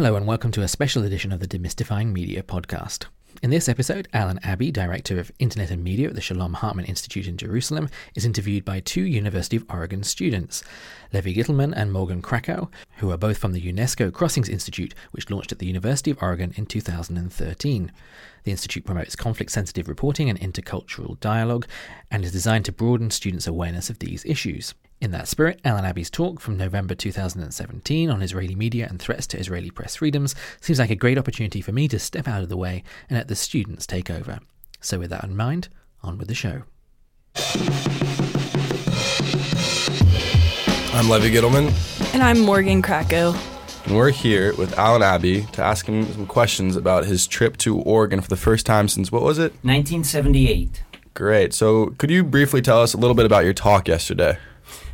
Hello, 0.00 0.16
and 0.16 0.26
welcome 0.26 0.50
to 0.52 0.62
a 0.62 0.66
special 0.66 1.04
edition 1.04 1.30
of 1.30 1.40
the 1.40 1.46
Demystifying 1.46 2.10
Media 2.10 2.42
podcast. 2.42 3.04
In 3.42 3.50
this 3.50 3.68
episode, 3.68 4.08
Alan 4.14 4.40
Abbey, 4.42 4.70
Director 4.70 5.20
of 5.20 5.30
Internet 5.38 5.70
and 5.70 5.84
Media 5.84 6.08
at 6.08 6.14
the 6.14 6.22
Shalom 6.22 6.54
Hartman 6.54 6.86
Institute 6.86 7.26
in 7.26 7.36
Jerusalem, 7.36 7.90
is 8.14 8.24
interviewed 8.24 8.64
by 8.64 8.80
two 8.80 9.02
University 9.02 9.58
of 9.58 9.66
Oregon 9.68 10.02
students, 10.02 10.64
Levi 11.12 11.34
Gittelman 11.34 11.74
and 11.76 11.92
Morgan 11.92 12.22
Krakow, 12.22 12.70
who 12.96 13.10
are 13.10 13.18
both 13.18 13.36
from 13.36 13.52
the 13.52 13.60
UNESCO 13.60 14.10
Crossings 14.10 14.48
Institute, 14.48 14.94
which 15.10 15.28
launched 15.28 15.52
at 15.52 15.58
the 15.58 15.66
University 15.66 16.10
of 16.10 16.22
Oregon 16.22 16.54
in 16.56 16.64
2013. 16.64 17.92
The 18.44 18.50
Institute 18.50 18.86
promotes 18.86 19.14
conflict 19.14 19.52
sensitive 19.52 19.86
reporting 19.86 20.30
and 20.30 20.40
intercultural 20.40 21.20
dialogue 21.20 21.66
and 22.10 22.24
is 22.24 22.32
designed 22.32 22.64
to 22.64 22.72
broaden 22.72 23.10
students' 23.10 23.46
awareness 23.46 23.90
of 23.90 23.98
these 23.98 24.24
issues. 24.24 24.72
In 25.00 25.12
that 25.12 25.28
spirit, 25.28 25.62
Alan 25.64 25.86
Abbey's 25.86 26.10
talk 26.10 26.40
from 26.40 26.58
November 26.58 26.94
2017 26.94 28.10
on 28.10 28.20
Israeli 28.20 28.54
media 28.54 28.86
and 28.86 29.00
threats 29.00 29.26
to 29.28 29.38
Israeli 29.38 29.70
press 29.70 29.96
freedoms 29.96 30.34
seems 30.60 30.78
like 30.78 30.90
a 30.90 30.94
great 30.94 31.16
opportunity 31.16 31.62
for 31.62 31.72
me 31.72 31.88
to 31.88 31.98
step 31.98 32.28
out 32.28 32.42
of 32.42 32.50
the 32.50 32.56
way 32.58 32.84
and 33.08 33.16
let 33.16 33.26
the 33.26 33.34
students 33.34 33.86
take 33.86 34.10
over. 34.10 34.40
So, 34.82 34.98
with 34.98 35.08
that 35.08 35.24
in 35.24 35.34
mind, 35.34 35.70
on 36.02 36.18
with 36.18 36.28
the 36.28 36.34
show. 36.34 36.64
I'm 40.94 41.08
Levi 41.08 41.34
Gittelman. 41.34 41.72
And 42.12 42.22
I'm 42.22 42.40
Morgan 42.40 42.82
Krakow. 42.82 43.34
And 43.86 43.96
we're 43.96 44.10
here 44.10 44.54
with 44.56 44.78
Alan 44.78 45.02
Abbey 45.02 45.46
to 45.52 45.62
ask 45.62 45.86
him 45.86 46.12
some 46.12 46.26
questions 46.26 46.76
about 46.76 47.06
his 47.06 47.26
trip 47.26 47.56
to 47.58 47.78
Oregon 47.78 48.20
for 48.20 48.28
the 48.28 48.36
first 48.36 48.66
time 48.66 48.86
since 48.86 49.10
what 49.10 49.22
was 49.22 49.38
it? 49.38 49.52
1978. 49.62 50.82
Great. 51.14 51.54
So, 51.54 51.94
could 51.96 52.10
you 52.10 52.22
briefly 52.22 52.60
tell 52.60 52.82
us 52.82 52.92
a 52.92 52.98
little 52.98 53.14
bit 53.14 53.24
about 53.24 53.44
your 53.44 53.54
talk 53.54 53.88
yesterday? 53.88 54.36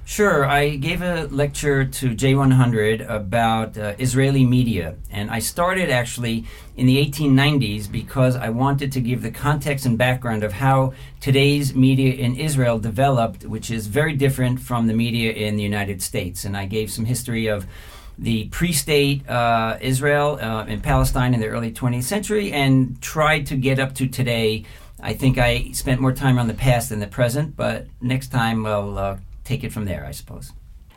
Sure. 0.09 0.47
I 0.47 0.77
gave 0.77 1.03
a 1.03 1.25
lecture 1.33 1.85
to 1.85 2.11
J100 2.11 3.11
about 3.11 3.77
uh, 3.77 3.95
Israeli 3.99 4.47
media, 4.47 4.95
and 5.11 5.29
I 5.33 5.41
started 5.41 5.91
actually 5.91 6.45
in 6.77 6.87
the 6.87 7.05
1890s 7.05 7.91
because 7.91 8.37
I 8.37 8.51
wanted 8.51 8.93
to 8.93 9.01
give 9.01 9.23
the 9.23 9.33
context 9.33 9.85
and 9.85 9.99
background 9.99 10.45
of 10.45 10.53
how 10.53 10.95
today's 11.21 11.75
media 11.75 12.15
in 12.15 12.37
Israel 12.37 12.79
developed, 12.79 13.47
which 13.47 13.69
is 13.69 13.89
very 13.89 14.15
different 14.15 14.61
from 14.61 14.87
the 14.87 14.95
media 14.95 15.33
in 15.33 15.57
the 15.57 15.65
United 15.65 16.01
States. 16.01 16.45
And 16.45 16.57
I 16.57 16.67
gave 16.67 16.89
some 16.93 17.05
history 17.05 17.49
of 17.49 17.67
the 18.17 18.45
pre-state 18.51 19.29
uh, 19.29 19.77
Israel 19.81 20.39
uh, 20.41 20.67
and 20.69 20.85
Palestine 20.85 21.35
in 21.35 21.41
the 21.41 21.49
early 21.49 21.73
20th 21.73 22.05
century, 22.05 22.53
and 22.53 23.03
tried 23.03 23.45
to 23.47 23.57
get 23.57 23.81
up 23.81 23.93
to 23.97 24.07
today. 24.07 24.67
I 25.03 25.15
think 25.15 25.37
I 25.37 25.73
spent 25.73 26.01
more 26.01 26.13
time 26.13 26.39
on 26.39 26.47
the 26.47 26.55
past 26.55 26.91
than 26.91 27.01
the 27.01 27.09
present, 27.09 27.57
but 27.57 27.89
next 28.01 28.29
time 28.29 28.65
I'll 28.65 28.97
uh, 28.97 29.17
take 29.47 29.65
it 29.65 29.73
from 29.73 29.85
there, 29.85 30.05
I 30.05 30.11
suppose. 30.11 30.53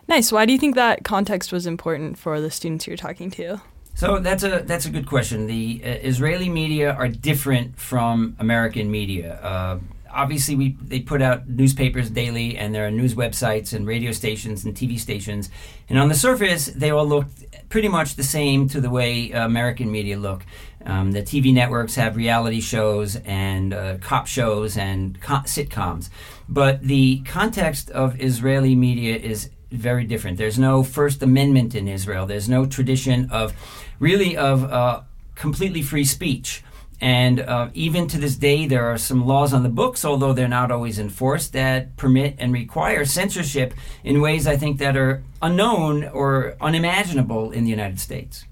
Nice. 0.08 0.32
Why 0.32 0.46
do 0.46 0.52
you 0.54 0.60
think 0.60 0.76
that 0.76 1.04
context 1.04 1.52
was 1.54 1.68
important 1.68 2.18
for 2.18 2.42
the 2.42 2.50
students 2.50 2.88
you're 2.88 2.98
talking 2.98 3.30
to? 3.32 3.62
So 3.94 4.20
that's 4.20 4.44
a 4.44 4.64
that's 4.66 4.86
a 4.86 4.90
good 4.90 5.06
question. 5.06 5.46
The 5.46 5.82
uh, 5.84 5.88
Israeli 5.88 6.50
media 6.50 6.94
are 6.94 7.08
different 7.08 7.78
from 7.78 8.36
American 8.40 8.90
media. 8.90 9.36
Uh, 9.42 9.80
obviously, 10.12 10.56
we 10.56 10.78
they 10.82 11.02
put 11.02 11.22
out 11.22 11.48
newspapers 11.48 12.10
daily, 12.10 12.58
and 12.58 12.74
there 12.74 12.88
are 12.88 12.92
news 12.92 13.14
websites 13.14 13.74
and 13.74 13.86
radio 13.86 14.12
stations 14.12 14.66
and 14.66 14.74
TV 14.74 14.98
stations. 14.98 15.50
And 15.90 16.00
on 16.00 16.08
the 16.08 16.16
surface, 16.16 16.68
they 16.68 16.92
all 16.92 17.06
look 17.06 17.28
pretty 17.68 17.88
much 17.88 18.16
the 18.16 18.24
same 18.24 18.68
to 18.70 18.82
the 18.82 18.90
way 18.90 19.34
uh, 19.34 19.46
American 19.46 19.92
media 19.92 20.18
look. 20.18 20.44
Um, 20.86 21.12
the 21.12 21.22
TV 21.22 21.54
networks 21.54 21.96
have 21.96 22.16
reality 22.16 22.62
shows 22.62 23.18
and 23.18 23.74
uh, 23.74 23.98
cop 23.98 24.28
shows 24.28 24.78
and 24.78 25.20
co- 25.22 25.46
sitcoms. 25.46 26.10
But 26.48 26.82
the 26.82 27.20
context 27.26 27.90
of 27.92 28.20
Israeli 28.22 28.76
media 28.76 29.16
is 29.18 29.50
very 29.72 30.06
different. 30.06 30.38
There's 30.38 30.58
no 30.58 30.84
First 30.84 31.22
Amendment 31.22 31.76
in 31.76 31.88
Israel. 31.88 32.26
There's 32.26 32.50
no 32.50 32.66
tradition 32.66 33.30
of 33.30 33.54
really 34.00 34.36
of 34.36 34.64
uh, 34.64 35.02
completely 35.36 35.82
free 35.82 36.06
speech. 36.06 36.64
And 37.02 37.40
uh, 37.40 37.70
even 37.74 38.08
to 38.10 38.18
this 38.18 38.36
day, 38.36 38.66
there 38.66 38.86
are 38.86 38.98
some 38.98 39.26
laws 39.26 39.54
on 39.54 39.64
the 39.64 39.70
books, 39.70 40.04
although 40.04 40.34
they're 40.34 40.50
not 40.50 40.70
always 40.70 41.00
enforced, 41.00 41.54
that 41.54 41.96
permit 41.96 42.36
and 42.40 42.52
require 42.52 43.06
censorship 43.06 43.74
in 44.04 44.20
ways 44.20 44.46
I 44.46 44.58
think 44.58 44.80
that 44.80 44.98
are 44.98 45.24
unknown 45.42 46.04
or 46.04 46.58
unimaginable 46.60 47.52
in 47.52 47.64
the 47.64 47.70
United 47.70 48.02
States. 48.02 48.46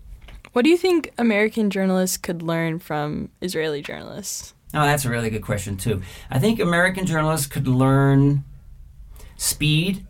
What 0.57 0.63
do 0.63 0.72
you 0.72 0.78
think 0.78 1.13
American 1.19 1.69
journalists 1.69 2.18
could 2.18 2.41
learn 2.41 2.79
from 2.79 3.29
Israeli 3.44 3.84
journalists? 3.84 4.56
Oh, 4.73 4.81
that's 4.81 5.06
a 5.06 5.09
really 5.12 5.29
good 5.29 5.44
question, 5.44 5.78
too. 5.78 6.01
I 6.31 6.40
think 6.40 6.59
American 6.59 7.06
journalists 7.06 7.45
could 7.45 7.68
learn 7.68 8.44
speed. 9.35 10.07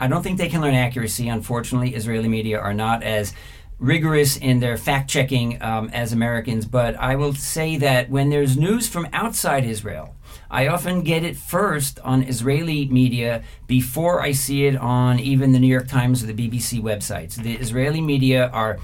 I 0.00 0.08
don't 0.08 0.24
think 0.24 0.38
they 0.38 0.48
can 0.48 0.62
learn 0.62 0.74
accuracy. 0.74 1.28
Unfortunately, 1.28 1.94
Israeli 1.94 2.26
media 2.26 2.58
are 2.58 2.74
not 2.74 3.04
as 3.04 3.34
rigorous 3.78 4.36
in 4.36 4.58
their 4.58 4.76
fact 4.76 5.08
checking 5.08 5.62
um, 5.62 5.90
as 5.90 6.12
Americans, 6.12 6.66
but 6.66 6.96
I 6.96 7.14
will 7.14 7.32
say 7.32 7.76
that 7.76 8.10
when 8.10 8.30
there's 8.30 8.56
news 8.56 8.88
from 8.88 9.06
outside 9.12 9.64
Israel, 9.64 10.16
I 10.50 10.66
often 10.66 11.02
get 11.02 11.22
it 11.22 11.36
first 11.36 12.00
on 12.00 12.24
Israeli 12.24 12.86
media 12.86 13.44
before 13.68 14.22
I 14.22 14.32
see 14.32 14.66
it 14.66 14.74
on 14.74 15.20
even 15.20 15.52
the 15.52 15.60
New 15.60 15.68
York 15.68 15.86
Times 15.86 16.20
or 16.20 16.26
the 16.26 16.34
BBC 16.34 16.82
websites. 16.82 17.36
The 17.36 17.54
Israeli 17.54 18.00
media 18.00 18.48
are 18.48 18.80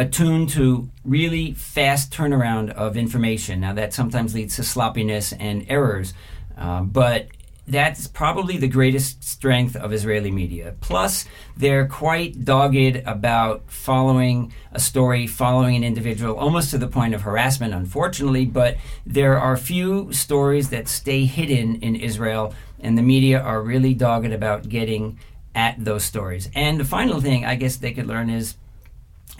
attuned 0.00 0.48
to 0.48 0.88
really 1.04 1.52
fast 1.52 2.10
turnaround 2.10 2.70
of 2.70 2.96
information. 2.96 3.60
Now, 3.60 3.74
that 3.74 3.92
sometimes 3.92 4.34
leads 4.34 4.56
to 4.56 4.62
sloppiness 4.62 5.32
and 5.34 5.66
errors, 5.68 6.14
uh, 6.56 6.80
but 6.80 7.26
that's 7.68 8.06
probably 8.06 8.56
the 8.56 8.66
greatest 8.66 9.22
strength 9.22 9.76
of 9.76 9.92
Israeli 9.92 10.30
media. 10.30 10.74
Plus, 10.80 11.26
they're 11.54 11.86
quite 11.86 12.44
dogged 12.46 13.02
about 13.06 13.70
following 13.70 14.52
a 14.72 14.80
story, 14.80 15.26
following 15.26 15.76
an 15.76 15.84
individual, 15.84 16.34
almost 16.34 16.70
to 16.70 16.78
the 16.78 16.88
point 16.88 17.14
of 17.14 17.20
harassment, 17.22 17.74
unfortunately. 17.74 18.46
But 18.46 18.78
there 19.04 19.38
are 19.38 19.56
few 19.56 20.12
stories 20.14 20.70
that 20.70 20.88
stay 20.88 21.26
hidden 21.26 21.76
in 21.76 21.94
Israel, 21.94 22.54
and 22.80 22.96
the 22.96 23.02
media 23.02 23.38
are 23.38 23.62
really 23.62 23.92
dogged 23.92 24.32
about 24.32 24.68
getting 24.68 25.18
at 25.54 25.84
those 25.84 26.04
stories. 26.04 26.48
And 26.54 26.80
the 26.80 26.84
final 26.84 27.20
thing 27.20 27.44
I 27.44 27.54
guess 27.54 27.76
they 27.76 27.92
could 27.92 28.06
learn 28.06 28.30
is 28.30 28.56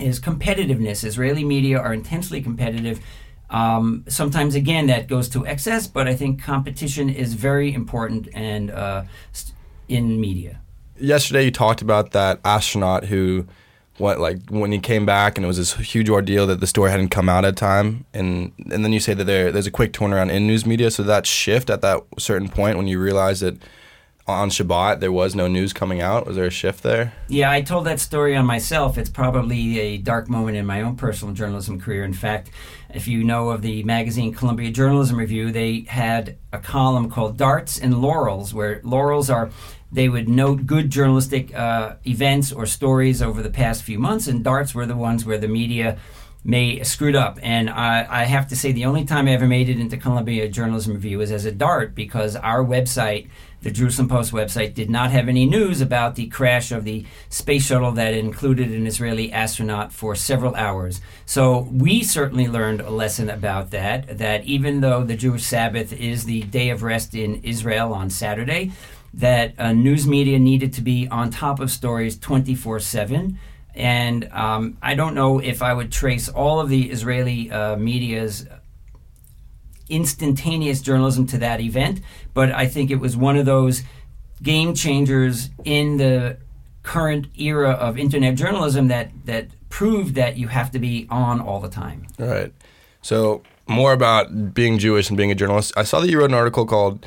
is 0.01 0.21
competitiveness. 0.21 1.05
Israeli 1.05 1.45
media 1.45 1.79
are 1.79 1.93
intensely 1.93 2.41
competitive. 2.43 3.01
Um, 3.51 4.05
sometimes, 4.09 4.55
again, 4.55 4.87
that 4.87 5.09
goes 5.09 5.29
to 5.31 5.47
excess, 5.47 5.87
but 5.87 6.07
I 6.07 6.15
think 6.15 6.43
competition 6.43 7.09
is 7.09 7.35
very 7.35 7.75
important 7.75 8.29
and 8.33 8.71
uh, 8.71 9.05
in 9.89 10.21
media. 10.21 10.61
Yesterday, 10.99 11.45
you 11.45 11.51
talked 11.51 11.83
about 11.83 12.13
that 12.13 12.41
astronaut 12.45 13.07
who 13.07 13.47
what 14.01 14.19
like 14.19 14.39
when 14.49 14.73
he 14.73 14.79
came 14.79 15.05
back 15.05 15.37
and 15.37 15.45
it 15.45 15.47
was 15.47 15.59
this 15.59 15.75
huge 15.75 16.09
ordeal 16.09 16.47
that 16.47 16.61
the 16.61 16.67
story 16.67 16.91
hadn't 16.91 17.11
come 17.11 17.29
out 17.29 17.45
at 17.45 17.55
time 17.55 18.07
and 18.15 18.51
and 18.71 18.83
then 18.83 18.93
you 18.93 18.99
say 18.99 19.13
that 19.13 19.25
there 19.25 19.53
there's 19.53 19.67
a 19.67 19.71
quick 19.71 19.93
turnaround 19.93 20.31
in 20.31 20.47
news 20.47 20.65
media 20.65 20.91
so 20.91 21.03
that 21.03 21.27
shift 21.27 21.69
at 21.69 21.83
that 21.83 22.03
certain 22.19 22.49
point 22.49 22.79
when 22.79 22.87
you 22.87 22.99
realize 22.99 23.41
that 23.41 23.59
on 24.31 24.51
Shabbat 24.51 25.01
there 25.01 25.13
was 25.13 25.35
no 25.35 25.49
news 25.49 25.73
coming 25.73 26.01
out? 26.01 26.27
Was 26.27 26.37
there 26.37 26.47
a 26.47 26.51
shift 26.51 26.83
there? 26.83 27.13
Yeah, 27.29 27.51
I 27.51 27.63
told 27.63 27.87
that 27.87 28.01
story 28.01 28.37
on 28.37 28.47
myself. 28.47 28.97
It's 28.97 29.11
probably 29.11 29.79
a 29.79 29.99
dark 29.99 30.29
moment 30.29 30.57
in 30.57 30.67
my 30.67 30.83
own 30.83 30.97
personal 30.97 31.35
journalism 31.35 31.81
career. 31.81 32.05
In 32.05 32.13
fact, 32.13 32.51
if 32.93 33.07
you 33.07 33.23
know 33.25 33.51
of 33.51 33.63
the 33.63 33.83
magazine 33.85 34.35
Columbia 34.35 34.71
Journalism 34.71 35.17
Review, 35.17 35.53
they 35.53 35.81
had 35.89 36.39
a 36.53 36.59
column 36.59 37.11
called 37.11 37.37
Darts 37.37 37.79
and 37.79 38.01
Laurels, 38.01 38.53
where 38.53 38.81
laurels 38.83 39.31
are 39.31 39.51
they 39.93 40.09
would 40.09 40.29
note 40.29 40.67
good 40.67 40.91
journalistic 40.91 41.55
uh, 41.55 41.97
events 42.07 42.53
or 42.53 42.65
stories 42.65 43.21
over 43.21 43.43
the 43.43 43.51
past 43.51 43.83
few 43.83 43.99
months, 43.99 44.29
and 44.29 44.45
darts 44.45 44.75
were 44.75 44.87
the 44.87 44.97
ones 44.97 45.25
where 45.25 45.39
the 45.39 45.49
media 45.49 45.99
may 46.45 46.83
screwed 46.83 47.17
up. 47.17 47.39
And 47.43 47.69
I, 47.69 48.07
I, 48.09 48.25
have 48.25 48.49
to 48.49 48.57
say, 48.57 48.73
the 48.73 48.87
only 48.87 49.05
time 49.05 49.29
I 49.29 49.33
ever 49.33 49.47
made 49.47 49.69
it 49.69 49.79
into 49.79 49.97
Columbia 49.97 50.49
Journalism 50.49 50.95
Review 50.95 51.19
was 51.19 51.31
as 51.31 51.45
a 51.45 51.53
dart 51.53 51.95
because 51.95 52.35
our 52.35 52.65
website, 52.65 53.29
the 53.61 53.71
Jerusalem 53.71 54.09
Post 54.09 54.33
website, 54.33 54.73
did 54.73 54.89
not 54.89 55.11
have 55.11 55.29
any 55.29 55.45
news 55.45 55.83
about 55.83 56.15
the 56.15 56.29
crash 56.29 56.73
of 56.73 56.85
the 56.85 57.05
space 57.29 57.67
shuttle 57.67 57.93
that 57.93 58.15
included 58.15 58.71
an 58.71 58.87
Israeli 58.87 59.31
astronaut 59.31 59.93
for 59.93 60.15
several 60.15 60.55
hours. 60.55 61.03
So 61.27 61.69
we 61.71 62.03
certainly 62.03 62.49
learned 62.49 62.81
a 62.81 62.91
lesson 62.91 63.29
about 63.29 63.71
that, 63.73 64.17
that 64.17 64.45
even 64.45 64.81
though 64.81 65.05
the 65.05 65.17
Jewish 65.17 65.45
Sabbath 65.45 65.93
is 65.93 66.25
the 66.25 66.43
day 66.45 66.71
of 66.71 66.83
rest 66.83 67.15
in 67.15 67.43
Israel 67.43 67.93
on 67.93 68.09
Saturday, 68.09 68.73
that 69.13 69.55
uh, 69.59 69.73
news 69.73 70.07
media 70.07 70.39
needed 70.39 70.73
to 70.73 70.81
be 70.81 71.07
on 71.09 71.31
top 71.31 71.61
of 71.61 71.71
stories 71.71 72.17
24 72.17 72.81
7 72.81 73.39
and 73.75 74.29
um, 74.33 74.79
I 74.83 74.95
don't 74.95 75.15
know 75.15 75.39
if 75.39 75.63
I 75.63 75.73
would 75.73 75.93
trace 75.93 76.29
all 76.29 76.61
of 76.61 76.69
the 76.69 76.91
Israeli 76.91 77.51
uh, 77.51 77.77
media's 77.77 78.47
instantaneous 79.89 80.81
journalism 80.81 81.27
to 81.27 81.39
that 81.39 81.61
event, 81.61 82.01
but 82.33 82.53
I 82.53 82.67
think 82.67 82.91
it 82.91 82.97
was 82.97 83.17
one 83.17 83.37
of 83.37 83.45
those 83.47 83.83
game 84.43 84.75
changers 84.75 85.51
in 85.65 85.97
the 85.97 86.39
current 86.83 87.27
era 87.39 87.73
of 87.73 87.99
internet 87.99 88.37
journalism 88.37 88.89
that 88.89 89.11
that 89.27 89.49
proved 89.69 90.15
that 90.15 90.37
you 90.37 90.49
have 90.49 90.71
to 90.71 90.79
be 90.79 91.07
on 91.11 91.41
all 91.41 91.61
the 91.61 91.69
time. 91.69 92.07
All 92.19 92.27
right. 92.27 92.53
So 93.03 93.43
more 93.67 93.93
about 93.93 94.55
being 94.55 94.79
Jewish 94.79 95.09
and 95.09 95.17
being 95.17 95.31
a 95.31 95.35
journalist. 95.35 95.73
I 95.77 95.85
saw 95.85 96.01
that 96.01 96.11
you 96.11 96.19
wrote 96.19 96.31
an 96.31 96.35
article 96.35 96.67
called 96.67 97.07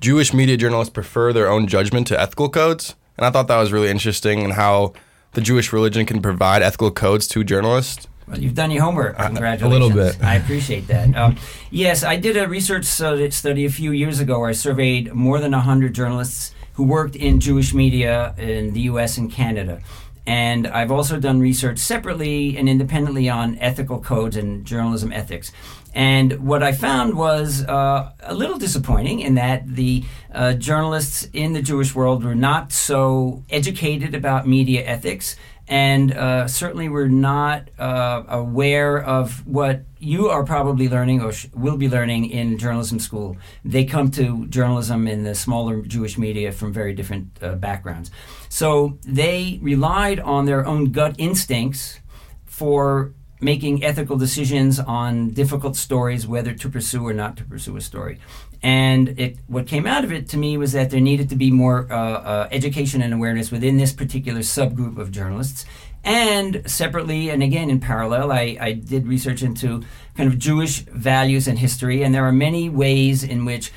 "Jewish 0.00 0.34
Media 0.34 0.56
Journalists 0.56 0.92
Prefer 0.92 1.32
Their 1.32 1.48
Own 1.48 1.66
Judgment 1.66 2.06
to 2.08 2.20
Ethical 2.20 2.48
Codes," 2.48 2.94
and 3.16 3.26
I 3.26 3.30
thought 3.30 3.48
that 3.48 3.58
was 3.58 3.72
really 3.72 3.88
interesting 3.88 4.42
and 4.42 4.52
how 4.52 4.92
the 5.36 5.42
Jewish 5.42 5.70
religion 5.70 6.06
can 6.06 6.22
provide 6.22 6.62
ethical 6.62 6.90
codes 6.90 7.28
to 7.28 7.44
journalists? 7.44 8.08
Well, 8.26 8.38
you've 8.38 8.54
done 8.54 8.70
your 8.70 8.82
homework. 8.82 9.18
Congratulations. 9.18 9.62
a 9.62 9.68
little 9.68 9.90
bit. 9.90 10.16
I 10.24 10.36
appreciate 10.36 10.86
that. 10.88 11.14
Um, 11.14 11.36
yes, 11.70 12.02
I 12.02 12.16
did 12.16 12.38
a 12.38 12.48
research 12.48 12.86
study, 12.86 13.30
study 13.30 13.66
a 13.66 13.70
few 13.70 13.92
years 13.92 14.18
ago 14.18 14.40
where 14.40 14.48
I 14.48 14.52
surveyed 14.52 15.12
more 15.12 15.38
than 15.38 15.52
100 15.52 15.94
journalists 15.94 16.54
who 16.72 16.84
worked 16.84 17.16
in 17.16 17.38
Jewish 17.38 17.74
media 17.74 18.34
in 18.38 18.72
the 18.72 18.80
US 18.92 19.18
and 19.18 19.30
Canada. 19.30 19.82
And 20.26 20.66
I've 20.66 20.90
also 20.90 21.20
done 21.20 21.40
research 21.40 21.78
separately 21.78 22.56
and 22.56 22.68
independently 22.68 23.28
on 23.28 23.56
ethical 23.58 24.00
codes 24.00 24.36
and 24.36 24.64
journalism 24.64 25.12
ethics. 25.12 25.52
And 25.94 26.46
what 26.46 26.62
I 26.62 26.72
found 26.72 27.16
was 27.16 27.64
uh, 27.64 28.12
a 28.20 28.34
little 28.34 28.58
disappointing 28.58 29.20
in 29.20 29.36
that 29.36 29.66
the 29.66 30.04
uh, 30.34 30.52
journalists 30.54 31.28
in 31.32 31.54
the 31.54 31.62
Jewish 31.62 31.94
world 31.94 32.22
were 32.22 32.34
not 32.34 32.70
so 32.72 33.44
educated 33.48 34.14
about 34.14 34.46
media 34.46 34.84
ethics 34.84 35.36
and 35.68 36.12
uh, 36.12 36.46
certainly 36.46 36.88
were 36.88 37.08
not 37.08 37.68
uh, 37.78 38.22
aware 38.28 39.02
of 39.02 39.46
what 39.46 39.82
you 39.98 40.28
are 40.28 40.44
probably 40.44 40.88
learning 40.88 41.20
or 41.22 41.32
sh- 41.32 41.48
will 41.54 41.76
be 41.76 41.88
learning 41.88 42.30
in 42.30 42.58
journalism 42.58 43.00
school. 43.00 43.36
They 43.64 43.84
come 43.84 44.10
to 44.12 44.46
journalism 44.46 45.08
in 45.08 45.24
the 45.24 45.34
smaller 45.34 45.82
Jewish 45.82 46.16
media 46.18 46.52
from 46.52 46.72
very 46.72 46.94
different 46.94 47.38
uh, 47.42 47.56
backgrounds. 47.56 48.10
So 48.48 48.98
they 49.02 49.58
relied 49.60 50.20
on 50.20 50.44
their 50.44 50.64
own 50.64 50.92
gut 50.92 51.16
instincts 51.18 52.00
for 52.44 53.12
making 53.40 53.84
ethical 53.84 54.16
decisions 54.16 54.80
on 54.80 55.30
difficult 55.30 55.76
stories, 55.76 56.26
whether 56.26 56.54
to 56.54 56.68
pursue 56.68 57.06
or 57.06 57.12
not 57.12 57.36
to 57.36 57.44
pursue 57.44 57.76
a 57.76 57.80
story. 57.80 58.18
And 58.62 59.18
it, 59.20 59.38
what 59.46 59.66
came 59.66 59.86
out 59.86 60.04
of 60.04 60.12
it 60.12 60.28
to 60.30 60.38
me 60.38 60.56
was 60.56 60.72
that 60.72 60.90
there 60.90 61.00
needed 61.00 61.28
to 61.28 61.36
be 61.36 61.50
more 61.50 61.86
uh, 61.92 61.96
uh, 61.96 62.48
education 62.50 63.02
and 63.02 63.12
awareness 63.12 63.50
within 63.50 63.76
this 63.76 63.92
particular 63.92 64.40
subgroup 64.40 64.96
of 64.98 65.10
journalists. 65.10 65.66
And 66.02 66.62
separately, 66.70 67.28
and 67.30 67.42
again 67.42 67.68
in 67.68 67.80
parallel, 67.80 68.32
I, 68.32 68.56
I 68.60 68.72
did 68.72 69.06
research 69.06 69.42
into 69.42 69.82
kind 70.16 70.32
of 70.32 70.38
Jewish 70.38 70.80
values 70.80 71.46
and 71.48 71.58
history. 71.58 72.02
And 72.02 72.14
there 72.14 72.24
are 72.24 72.32
many 72.32 72.68
ways 72.68 73.22
in 73.22 73.44
which 73.44 73.72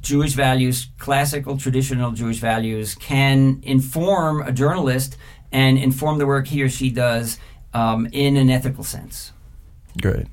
Jewish 0.00 0.34
values, 0.34 0.88
classical, 0.98 1.56
traditional 1.58 2.12
Jewish 2.12 2.38
values, 2.38 2.94
can 2.94 3.58
inform 3.64 4.42
a 4.42 4.52
journalist 4.52 5.16
and 5.50 5.78
inform 5.78 6.18
the 6.18 6.26
work 6.26 6.46
he 6.46 6.62
or 6.62 6.68
she 6.68 6.90
does 6.90 7.38
um, 7.76 8.08
in 8.12 8.36
an 8.36 8.48
ethical 8.48 8.82
sense. 8.82 9.32
Great. 10.00 10.26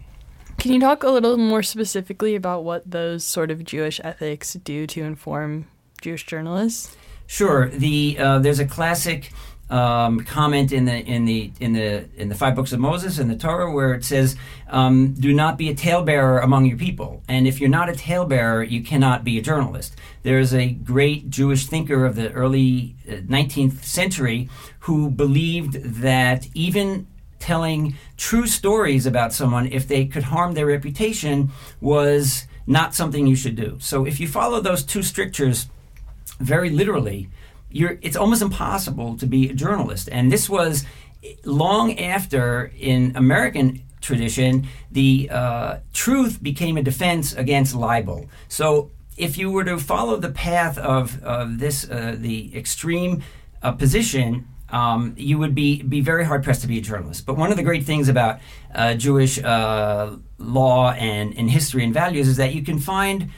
Can 0.58 0.72
you 0.72 0.80
talk 0.80 1.04
a 1.04 1.10
little 1.10 1.38
more 1.38 1.62
specifically 1.62 2.36
about 2.36 2.64
what 2.64 2.90
those 2.90 3.24
sort 3.26 3.52
of 3.52 3.66
Jewish 3.66 4.00
ethics 4.04 4.54
do 4.54 4.88
to 4.88 5.04
inform 5.04 5.68
Jewish 6.02 6.26
journalists? 6.26 6.96
Sure. 7.28 7.70
The 7.70 8.18
uh, 8.18 8.40
there's 8.40 8.60
a 8.60 8.66
classic 8.66 9.34
um, 9.70 10.24
comment 10.24 10.72
in 10.72 10.86
the 10.86 10.98
in 11.00 11.26
the 11.26 11.52
in 11.60 11.74
the 11.74 12.08
in 12.16 12.30
the 12.30 12.36
five 12.36 12.56
books 12.56 12.72
of 12.72 12.80
Moses 12.80 13.18
and 13.18 13.30
the 13.30 13.36
Torah 13.36 13.72
where 13.72 13.94
it 13.94 14.06
says, 14.06 14.38
um, 14.70 15.14
"Do 15.14 15.34
not 15.34 15.58
be 15.58 15.70
a 15.70 15.76
talebearer 15.76 16.40
among 16.40 16.66
your 16.66 16.78
people." 16.78 17.24
And 17.28 17.48
if 17.48 17.60
you're 17.60 17.70
not 17.70 17.90
a 17.90 17.94
talebearer, 17.94 18.64
you 18.64 18.84
cannot 18.84 19.24
be 19.24 19.38
a 19.38 19.42
journalist. 19.42 19.96
There's 20.22 20.54
a 20.54 20.70
great 20.70 21.30
Jewish 21.30 21.66
thinker 21.66 22.06
of 22.06 22.16
the 22.16 22.32
early 22.32 22.96
19th 23.08 23.80
uh, 23.80 23.82
century 23.82 24.50
who 24.80 25.10
believed 25.10 25.74
that 25.84 26.48
even 26.54 27.08
telling 27.44 27.96
true 28.16 28.48
stories 28.48 29.06
about 29.06 29.34
someone 29.34 29.66
if 29.68 29.86
they 29.88 30.06
could 30.06 30.24
harm 30.24 30.54
their 30.54 30.66
reputation 30.66 31.52
was 31.82 32.48
not 32.66 32.96
something 32.96 33.28
you 33.28 33.36
should 33.36 33.58
do. 33.58 33.78
So 33.80 34.06
if 34.06 34.20
you 34.22 34.28
follow 34.30 34.62
those 34.62 34.82
two 34.84 35.04
strictures 35.04 35.68
very 36.40 36.70
literally, 36.70 37.30
it's 37.70 38.16
almost 38.16 38.42
impossible 38.42 39.18
to 39.18 39.26
be 39.26 39.50
a 39.50 39.54
journalist. 39.54 40.08
And 40.10 40.32
this 40.32 40.50
was 40.50 40.86
long 41.44 42.00
after 42.00 42.72
in 42.80 43.12
American 43.16 43.84
tradition, 44.00 44.68
the 44.92 45.30
uh, 45.30 45.78
truth 45.92 46.42
became 46.42 46.78
a 46.78 46.84
defense 46.84 47.34
against 47.34 47.76
libel. 47.76 48.30
So 48.48 48.92
if 49.18 49.38
you 49.38 49.52
were 49.52 49.66
to 49.66 49.78
follow 49.78 50.16
the 50.18 50.32
path 50.32 50.78
of, 50.78 51.22
of 51.24 51.60
this, 51.60 51.90
uh, 51.90 52.16
the 52.18 52.56
extreme 52.56 53.22
uh, 53.62 53.74
position, 53.74 54.48
um, 54.70 55.14
you 55.18 55.38
would 55.38 55.54
be, 55.54 55.82
be 55.82 56.02
very 56.02 56.26
hard 56.26 56.44
pressed 56.44 56.62
to 56.62 56.68
be 56.68 56.78
a 56.78 56.82
journalist. 56.82 57.26
But 57.26 57.38
one 57.38 57.52
of 57.52 57.58
the 57.58 57.64
great 57.64 57.84
things 57.84 58.10
about 58.10 58.40
uh, 58.74 58.96
Jewish 58.96 59.42
uh, 59.44 60.16
law 60.38 60.92
and, 60.92 61.38
and 61.38 61.50
history 61.50 61.84
and 61.84 61.94
values 61.94 62.28
is 62.28 62.38
that 62.38 62.54
you 62.54 62.64
can 62.64 62.80
find 62.80 63.30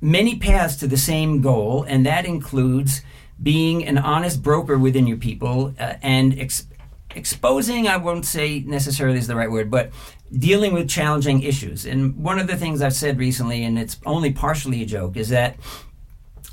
many 0.00 0.38
paths 0.38 0.76
to 0.76 0.86
the 0.86 0.96
same 0.96 1.42
goal, 1.42 1.82
and 1.82 2.06
that 2.06 2.24
includes 2.24 3.02
being 3.42 3.86
an 3.86 3.98
honest 3.98 4.42
broker 4.42 4.78
within 4.78 5.06
your 5.06 5.16
people 5.16 5.74
uh, 5.78 5.94
and 6.02 6.38
ex- 6.38 6.66
exposing, 7.14 7.88
I 7.88 7.96
won't 7.96 8.24
say 8.24 8.60
necessarily 8.60 9.18
is 9.18 9.26
the 9.26 9.36
right 9.36 9.50
word, 9.50 9.70
but 9.70 9.90
dealing 10.32 10.72
with 10.72 10.88
challenging 10.88 11.42
issues. 11.42 11.84
And 11.84 12.16
one 12.16 12.38
of 12.38 12.46
the 12.46 12.56
things 12.56 12.80
I've 12.80 12.94
said 12.94 13.18
recently, 13.18 13.64
and 13.64 13.78
it's 13.78 13.98
only 14.06 14.32
partially 14.32 14.82
a 14.82 14.86
joke, 14.86 15.16
is 15.16 15.28
that 15.30 15.56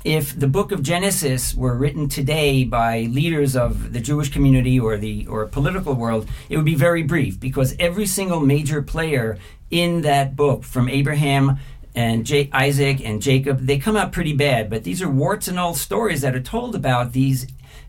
if 0.04 0.38
the 0.38 0.46
book 0.46 0.70
of 0.70 0.82
Genesis 0.82 1.54
were 1.54 1.74
written 1.74 2.08
today 2.08 2.64
by 2.64 3.02
leaders 3.02 3.56
of 3.56 3.92
the 3.92 4.00
Jewish 4.00 4.30
community 4.30 4.78
or 4.78 4.96
the 4.96 5.26
or 5.26 5.46
political 5.46 5.94
world, 5.94 6.28
it 6.48 6.56
would 6.56 6.64
be 6.64 6.76
very 6.76 7.02
brief 7.02 7.38
because 7.40 7.74
every 7.78 8.06
single 8.06 8.40
major 8.40 8.80
player 8.80 9.38
in 9.70 10.02
that 10.02 10.36
book, 10.36 10.64
from 10.64 10.88
Abraham 10.88 11.58
and 11.94 12.24
J- 12.24 12.48
Isaac 12.52 13.04
and 13.04 13.20
Jacob, 13.20 13.60
they 13.60 13.78
come 13.78 13.96
out 13.96 14.12
pretty 14.12 14.32
bad. 14.32 14.70
But 14.70 14.84
these 14.84 15.02
are 15.02 15.10
warts 15.10 15.48
and 15.48 15.58
all 15.58 15.74
stories 15.74 16.20
that 16.20 16.34
are 16.34 16.40
told 16.40 16.74
about 16.74 17.12
these 17.12 17.46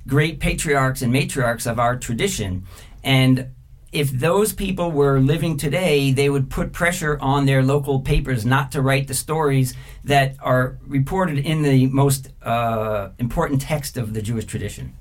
great 0.07 0.39
patriarchs 0.39 1.01
and 1.01 1.13
matriarchs 1.13 1.69
of 1.69 1.79
our 1.79 1.95
tradition. 1.95 2.65
And 3.03 3.51
if 3.91 4.11
those 4.11 4.53
people 4.53 4.91
were 4.91 5.19
living 5.19 5.57
today, 5.57 6.11
they 6.11 6.29
would 6.29 6.49
put 6.49 6.73
pressure 6.73 7.17
on 7.19 7.45
their 7.45 7.63
local 7.63 7.99
papers 7.99 8.45
not 8.45 8.71
to 8.73 8.81
write 8.81 9.07
the 9.07 9.13
stories 9.13 9.73
that 10.03 10.35
are 10.39 10.77
reported 10.85 11.39
in 11.39 11.63
the 11.63 11.87
most 11.87 12.29
uh, 12.43 13.09
important 13.17 13.61
text 13.61 13.97
of 13.97 14.13
the 14.13 14.21
Jewish 14.21 14.45
tradition. 14.45 14.93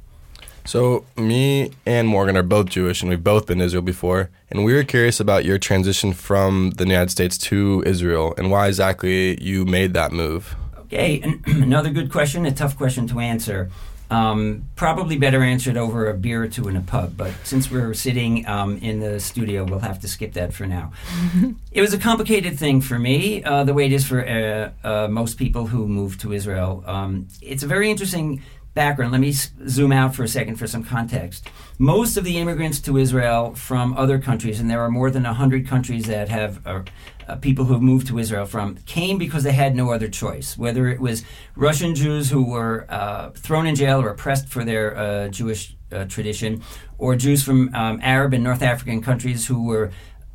So, 0.65 1.07
me 1.17 1.71
and 1.87 2.07
Morgan 2.07 2.37
are 2.37 2.43
both 2.43 2.67
Jewish, 2.67 3.01
and 3.01 3.09
we've 3.09 3.25
both 3.25 3.47
been 3.47 3.59
to 3.59 3.65
Israel 3.65 3.83
before. 3.83 4.29
And 4.51 4.67
we 4.67 4.75
were 4.75 4.85
curious 4.85 5.19
about 5.19 5.47
your 5.47 5.57
transition 5.57 6.13
from 6.13 6.73
the 6.73 6.85
United 6.85 7.11
States 7.11 7.39
to 7.39 7.83
Israel 7.87 8.35
and 8.37 8.51
why 8.51 8.69
exactly 8.69 9.43
you 9.43 9.65
made 9.65 9.95
that 9.95 10.13
move. 10.13 10.57
Okay, 10.81 11.23
another 11.47 11.89
good 11.89 12.13
question, 12.13 12.45
a 12.45 12.53
tough 12.53 12.77
question 12.77 13.07
to 13.09 13.19
answer. 13.19 13.71
Um, 14.11 14.69
probably 14.75 15.19
better 15.19 15.43
answered 15.43 15.77
over 15.77 16.09
a 16.09 16.15
beer 16.15 16.43
or 16.43 16.49
two 16.49 16.67
in 16.69 16.77
a 16.77 16.81
pub, 16.81 17.15
but 17.17 17.33
since 17.45 17.71
we're 17.71 17.93
sitting 17.93 18.47
um, 18.47 18.79
in 18.79 19.01
the 19.01 19.21
studio, 19.21 19.65
we'll 19.65 19.81
have 19.81 20.01
to 20.01 20.09
skip 20.09 20.33
that 20.33 20.55
for 20.55 20.67
now. 20.67 20.93
it 21.73 21.83
was 21.83 21.93
a 21.93 21.99
complicated 21.99 22.59
thing 22.59 22.81
for 22.81 22.99
me, 22.99 23.45
uh, 23.45 23.65
the 23.65 23.75
way 23.75 23.85
it 23.85 23.93
is 23.93 24.07
for 24.07 24.27
uh, 24.27 24.71
uh, 24.83 25.09
most 25.09 25.37
people 25.37 25.67
who 25.67 25.87
move 25.87 26.19
to 26.19 26.33
Israel. 26.33 26.83
Um, 26.87 27.29
it's 27.43 27.63
a 27.63 27.67
very 27.67 27.91
interesting 27.91 28.43
background. 28.75 29.13
Let 29.13 29.21
me 29.21 29.33
zoom 29.33 29.93
out 29.93 30.15
for 30.15 30.23
a 30.23 30.29
second 30.29 30.57
for 30.57 30.67
some 30.67 30.85
context. 30.85 31.49
Most 31.79 32.17
of 32.17 32.25
the 32.25 32.39
immigrants 32.39 32.81
to 32.81 32.97
Israel 32.97 33.55
from 33.55 33.97
other 33.97 34.19
countries, 34.19 34.61
and 34.61 34.71
there 34.71 34.81
are 34.81 34.91
more 34.91 35.11
than 35.11 35.25
100 35.25 35.67
countries 35.67 36.07
that 36.07 36.29
have 36.29 36.67
uh, 36.67 36.83
uh, 37.27 37.37
people 37.37 37.65
who 37.65 37.75
have 37.75 37.83
moved 37.83 38.07
to 38.09 38.19
Israel 38.19 38.47
from, 38.47 38.77
came 38.87 39.19
because 39.19 39.43
they 39.43 39.53
had 39.53 39.75
no 39.75 39.91
other 39.91 40.09
choice. 40.09 40.57
Whether 40.57 40.89
it 40.89 41.01
was 41.01 41.25
Russian 41.57 41.95
Jews 41.95 42.31
who 42.31 42.45
were 42.45 42.87
uh, 42.89 43.31
thrown 43.31 43.67
in 43.67 43.75
jail 43.75 44.01
or 44.01 44.11
oppressed 44.11 44.49
for 44.49 44.65
their 44.65 44.97
uh, 44.97 45.29
Jewish 45.29 45.77
uh, 45.91 46.05
tradition, 46.05 46.63
or 46.99 47.17
Jews 47.17 47.43
from 47.43 47.75
um, 47.75 47.99
Arab 48.03 48.33
and 48.35 48.45
North 48.45 48.63
African 48.63 49.03
countries 49.03 49.47
who 49.47 49.65
were 49.65 49.91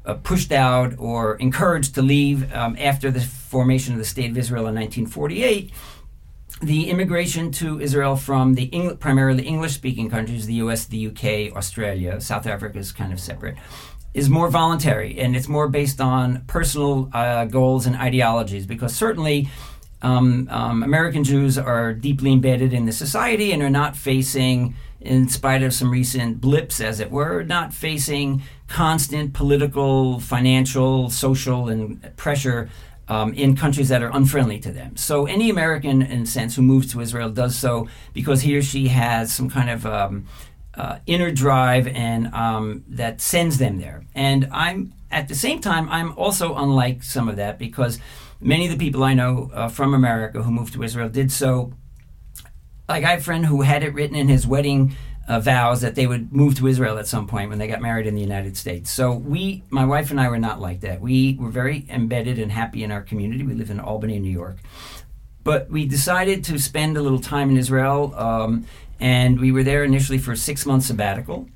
uh, 0.05 0.15
pushed 0.15 0.51
out 0.51 0.93
or 0.97 1.35
encouraged 1.35 1.95
to 1.95 2.01
leave 2.01 2.53
um, 2.53 2.75
after 2.79 3.09
the 3.09 3.21
formation 3.21 3.93
of 3.93 3.99
the 3.99 4.05
State 4.05 4.31
of 4.31 4.37
Israel 4.37 4.67
in 4.67 4.75
1948 4.75 5.71
the 6.65 6.89
immigration 6.89 7.51
to 7.53 7.79
Israel 7.79 8.15
from 8.15 8.55
the 8.55 8.69
Eng- 8.73 8.97
primarily 8.97 9.43
English-speaking 9.43 10.09
countries, 10.09 10.45
the 10.45 10.53
U.S., 10.55 10.85
the 10.85 10.97
U.K., 10.97 11.51
Australia, 11.51 12.21
South 12.21 12.47
Africa 12.47 12.79
is 12.79 12.91
kind 12.91 13.11
of 13.11 13.19
separate, 13.19 13.55
is 14.13 14.29
more 14.29 14.49
voluntary 14.49 15.19
and 15.19 15.35
it's 15.35 15.47
more 15.47 15.67
based 15.67 15.99
on 15.99 16.43
personal 16.47 17.09
uh, 17.13 17.45
goals 17.45 17.85
and 17.85 17.95
ideologies. 17.95 18.65
Because 18.65 18.95
certainly, 18.95 19.49
um, 20.01 20.47
um, 20.51 20.83
American 20.83 21.23
Jews 21.23 21.57
are 21.57 21.93
deeply 21.93 22.31
embedded 22.31 22.73
in 22.73 22.85
the 22.85 22.91
society 22.91 23.51
and 23.51 23.61
are 23.63 23.69
not 23.69 23.95
facing, 23.95 24.75
in 24.99 25.29
spite 25.29 25.63
of 25.63 25.73
some 25.73 25.89
recent 25.89 26.41
blips, 26.41 26.79
as 26.81 26.99
it 26.99 27.09
were, 27.09 27.43
not 27.43 27.73
facing 27.73 28.41
constant 28.67 29.33
political, 29.33 30.19
financial, 30.19 31.09
social, 31.09 31.69
and 31.69 32.15
pressure 32.17 32.69
um, 33.07 33.33
in 33.33 33.55
countries 33.55 33.89
that 33.89 34.01
are 34.01 34.11
unfriendly 34.13 34.59
to 34.59 34.71
them. 34.71 34.95
So 34.95 35.25
any 35.25 35.49
American, 35.49 36.01
in 36.01 36.21
a 36.21 36.25
sense, 36.25 36.55
who 36.55 36.61
moves 36.61 36.91
to 36.93 37.01
Israel 37.01 37.29
does 37.29 37.55
so 37.55 37.87
because 38.13 38.41
he 38.41 38.55
or 38.55 38.61
she 38.61 38.87
has 38.89 39.33
some 39.33 39.49
kind 39.49 39.69
of 39.69 39.85
um, 39.85 40.25
uh, 40.75 40.99
inner 41.05 41.31
drive 41.31 41.87
and 41.87 42.33
um, 42.33 42.83
that 42.87 43.21
sends 43.21 43.57
them 43.57 43.79
there. 43.79 44.05
And 44.15 44.47
I'm 44.51 44.93
at 45.11 45.27
the 45.27 45.35
same 45.35 45.59
time, 45.59 45.87
I'm 45.89 46.17
also 46.17 46.55
unlike 46.55 47.03
some 47.03 47.29
of 47.29 47.35
that 47.35 47.59
because 47.59 47.99
many 48.41 48.65
of 48.65 48.71
the 48.71 48.77
people 48.77 49.03
I 49.03 49.13
know 49.13 49.51
uh, 49.53 49.67
from 49.67 49.93
America 49.93 50.41
who 50.41 50.51
moved 50.51 50.73
to 50.73 50.83
Israel 50.83 51.09
did 51.09 51.31
so. 51.31 51.73
Like 52.89 53.03
I 53.03 53.11
have 53.11 53.19
a 53.19 53.23
friend 53.23 53.45
who 53.45 53.61
had 53.61 53.83
it 53.83 53.93
written 53.93 54.15
in 54.15 54.27
his 54.27 54.45
wedding 54.45 54.95
uh, 55.27 55.39
vows 55.39 55.81
that 55.81 55.95
they 55.95 56.05
would 56.05 56.33
move 56.33 56.55
to 56.55 56.67
Israel 56.67 56.97
at 56.97 57.07
some 57.07 57.27
point 57.27 57.49
when 57.49 57.59
they 57.59 57.67
got 57.67 57.81
married 57.81 58.07
in 58.07 58.15
the 58.15 58.21
United 58.21 58.57
States. 58.57 58.91
So 58.91 59.13
we, 59.13 59.63
my 59.69 59.85
wife 59.85 60.11
and 60.11 60.19
I, 60.19 60.27
were 60.27 60.37
not 60.37 60.59
like 60.59 60.81
that. 60.81 60.99
We 61.01 61.37
were 61.39 61.49
very 61.49 61.85
embedded 61.89 62.39
and 62.39 62.51
happy 62.51 62.83
in 62.83 62.91
our 62.91 63.01
community. 63.01 63.43
We 63.43 63.53
live 63.53 63.69
in 63.69 63.79
Albany, 63.79 64.19
New 64.19 64.31
York, 64.31 64.57
but 65.43 65.69
we 65.69 65.85
decided 65.85 66.43
to 66.45 66.59
spend 66.59 66.97
a 66.97 67.01
little 67.01 67.21
time 67.21 67.49
in 67.49 67.57
Israel, 67.57 68.13
um, 68.15 68.65
and 68.99 69.39
we 69.39 69.51
were 69.51 69.63
there 69.63 69.83
initially 69.83 70.17
for 70.17 70.33
a 70.33 70.37
six 70.37 70.65
month 70.65 70.83
sabbatical. 70.83 71.47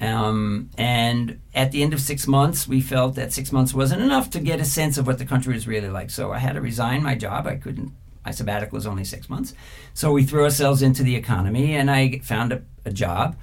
Um, 0.00 0.70
and 0.78 1.40
at 1.54 1.72
the 1.72 1.82
end 1.82 1.92
of 1.92 2.00
six 2.00 2.28
months, 2.28 2.68
we 2.68 2.80
felt 2.80 3.16
that 3.16 3.32
six 3.32 3.50
months 3.50 3.74
wasn't 3.74 4.02
enough 4.02 4.30
to 4.30 4.38
get 4.40 4.60
a 4.60 4.64
sense 4.64 4.96
of 4.96 5.08
what 5.08 5.18
the 5.18 5.24
country 5.24 5.54
was 5.54 5.66
really 5.66 5.88
like. 5.88 6.10
So 6.10 6.32
I 6.32 6.38
had 6.38 6.54
to 6.54 6.60
resign 6.60 7.02
my 7.02 7.16
job. 7.16 7.48
I 7.48 7.56
couldn't. 7.56 7.92
My 8.24 8.30
sabbatical 8.30 8.76
was 8.76 8.86
only 8.86 9.04
six 9.04 9.28
months. 9.28 9.54
So 9.94 10.12
we 10.12 10.22
threw 10.22 10.44
ourselves 10.44 10.82
into 10.82 11.02
the 11.02 11.16
economy, 11.16 11.74
and 11.74 11.90
I 11.90 12.18
found 12.18 12.52
a, 12.52 12.62
a 12.88 12.92
job. 12.92 13.36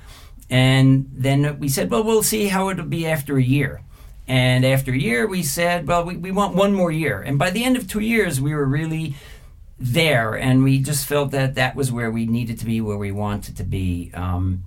And 0.49 1.09
then 1.11 1.59
we 1.59 1.69
said, 1.69 1.89
well, 1.89 2.03
we'll 2.03 2.23
see 2.23 2.47
how 2.47 2.69
it'll 2.69 2.85
be 2.85 3.07
after 3.07 3.37
a 3.37 3.43
year. 3.43 3.81
And 4.27 4.65
after 4.65 4.91
a 4.91 4.97
year, 4.97 5.27
we 5.27 5.43
said, 5.43 5.87
well, 5.87 6.03
we, 6.03 6.17
we 6.17 6.31
want 6.31 6.55
one 6.55 6.73
more 6.73 6.91
year. 6.91 7.21
And 7.21 7.39
by 7.39 7.51
the 7.51 7.63
end 7.63 7.77
of 7.77 7.87
two 7.87 7.99
years, 7.99 8.41
we 8.41 8.53
were 8.53 8.65
really 8.65 9.15
there, 9.79 10.35
and 10.35 10.63
we 10.63 10.79
just 10.79 11.05
felt 11.05 11.31
that 11.31 11.55
that 11.55 11.75
was 11.75 11.91
where 11.91 12.09
we 12.09 12.25
needed 12.25 12.59
to 12.59 12.65
be, 12.65 12.81
where 12.81 12.97
we 12.97 13.11
wanted 13.11 13.57
to 13.57 13.63
be. 13.63 14.11
Um, 14.13 14.65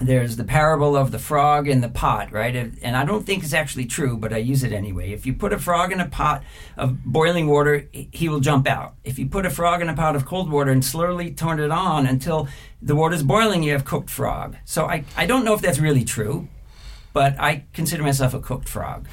there's 0.00 0.36
the 0.36 0.44
parable 0.44 0.94
of 0.96 1.10
the 1.10 1.18
frog 1.18 1.68
in 1.68 1.80
the 1.80 1.88
pot, 1.88 2.30
right? 2.30 2.54
And 2.54 2.96
I 2.96 3.04
don't 3.04 3.24
think 3.24 3.44
it's 3.44 3.54
actually 3.54 3.86
true, 3.86 4.16
but 4.16 4.32
I 4.32 4.38
use 4.38 4.62
it 4.62 4.72
anyway. 4.72 5.12
If 5.12 5.24
you 5.24 5.32
put 5.32 5.52
a 5.52 5.58
frog 5.58 5.90
in 5.90 6.00
a 6.00 6.08
pot 6.08 6.42
of 6.76 7.02
boiling 7.04 7.46
water, 7.46 7.88
he 7.92 8.28
will 8.28 8.40
jump 8.40 8.66
out. 8.66 8.94
If 9.04 9.18
you 9.18 9.26
put 9.26 9.46
a 9.46 9.50
frog 9.50 9.80
in 9.80 9.88
a 9.88 9.94
pot 9.94 10.14
of 10.14 10.26
cold 10.26 10.50
water 10.50 10.70
and 10.70 10.84
slowly 10.84 11.30
turn 11.30 11.60
it 11.60 11.70
on 11.70 12.06
until 12.06 12.48
the 12.82 12.94
water's 12.94 13.22
boiling, 13.22 13.62
you 13.62 13.72
have 13.72 13.84
cooked 13.84 14.10
frog. 14.10 14.56
So 14.64 14.86
I, 14.86 15.04
I 15.16 15.24
don't 15.24 15.44
know 15.44 15.54
if 15.54 15.62
that's 15.62 15.78
really 15.78 16.04
true, 16.04 16.48
but 17.14 17.38
I 17.40 17.64
consider 17.72 18.02
myself 18.02 18.34
a 18.34 18.40
cooked 18.40 18.68
frog. 18.68 19.06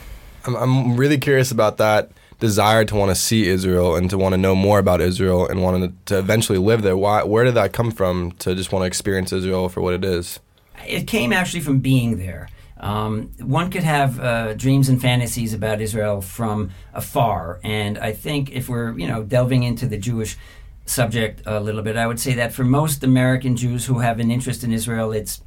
I'm, 0.45 0.55
I'm 0.55 0.97
really 0.97 1.17
curious 1.17 1.51
about 1.51 1.77
that 1.77 2.11
desire 2.39 2.83
to 2.83 2.95
want 2.95 3.09
to 3.09 3.15
see 3.15 3.47
Israel 3.47 3.95
and 3.95 4.09
to 4.09 4.17
want 4.17 4.33
to 4.33 4.37
know 4.37 4.53
more 4.53 4.79
about 4.79 4.99
Israel 4.99 5.47
and 5.47 5.61
want 5.61 6.05
to 6.07 6.17
eventually 6.17 6.57
live 6.57 6.81
there. 6.81 6.97
Why? 6.97 7.23
Where 7.23 7.45
did 7.45 7.53
that 7.53 7.71
come 7.71 7.89
from? 7.89 8.33
To 8.39 8.53
just 8.53 8.73
want 8.73 8.83
to 8.83 8.87
experience 8.87 9.31
Israel 9.31 9.69
for 9.69 9.79
what 9.79 9.93
it 9.93 10.03
is? 10.03 10.41
It 10.87 11.07
came 11.07 11.33
actually 11.33 11.61
from 11.61 11.79
being 11.79 12.17
there. 12.17 12.49
Um, 12.77 13.31
one 13.39 13.71
could 13.71 13.83
have 13.83 14.19
uh, 14.19 14.53
dreams 14.55 14.89
and 14.89 15.01
fantasies 15.01 15.53
about 15.53 15.79
Israel 15.79 16.21
from 16.21 16.71
afar, 16.93 17.59
and 17.63 17.97
I 17.97 18.11
think 18.11 18.51
if 18.51 18.67
we're 18.67 18.97
you 18.97 19.07
know 19.07 19.23
delving 19.23 19.63
into 19.63 19.85
the 19.87 19.97
Jewish 19.97 20.37
subject 20.85 21.41
a 21.45 21.61
little 21.61 21.81
bit, 21.81 21.95
I 21.95 22.07
would 22.07 22.19
say 22.19 22.33
that 22.33 22.53
for 22.53 22.65
most 22.65 23.03
American 23.03 23.55
Jews 23.55 23.85
who 23.85 23.99
have 23.99 24.19
an 24.19 24.29
interest 24.29 24.63
in 24.63 24.73
Israel, 24.73 25.13
it's 25.13 25.41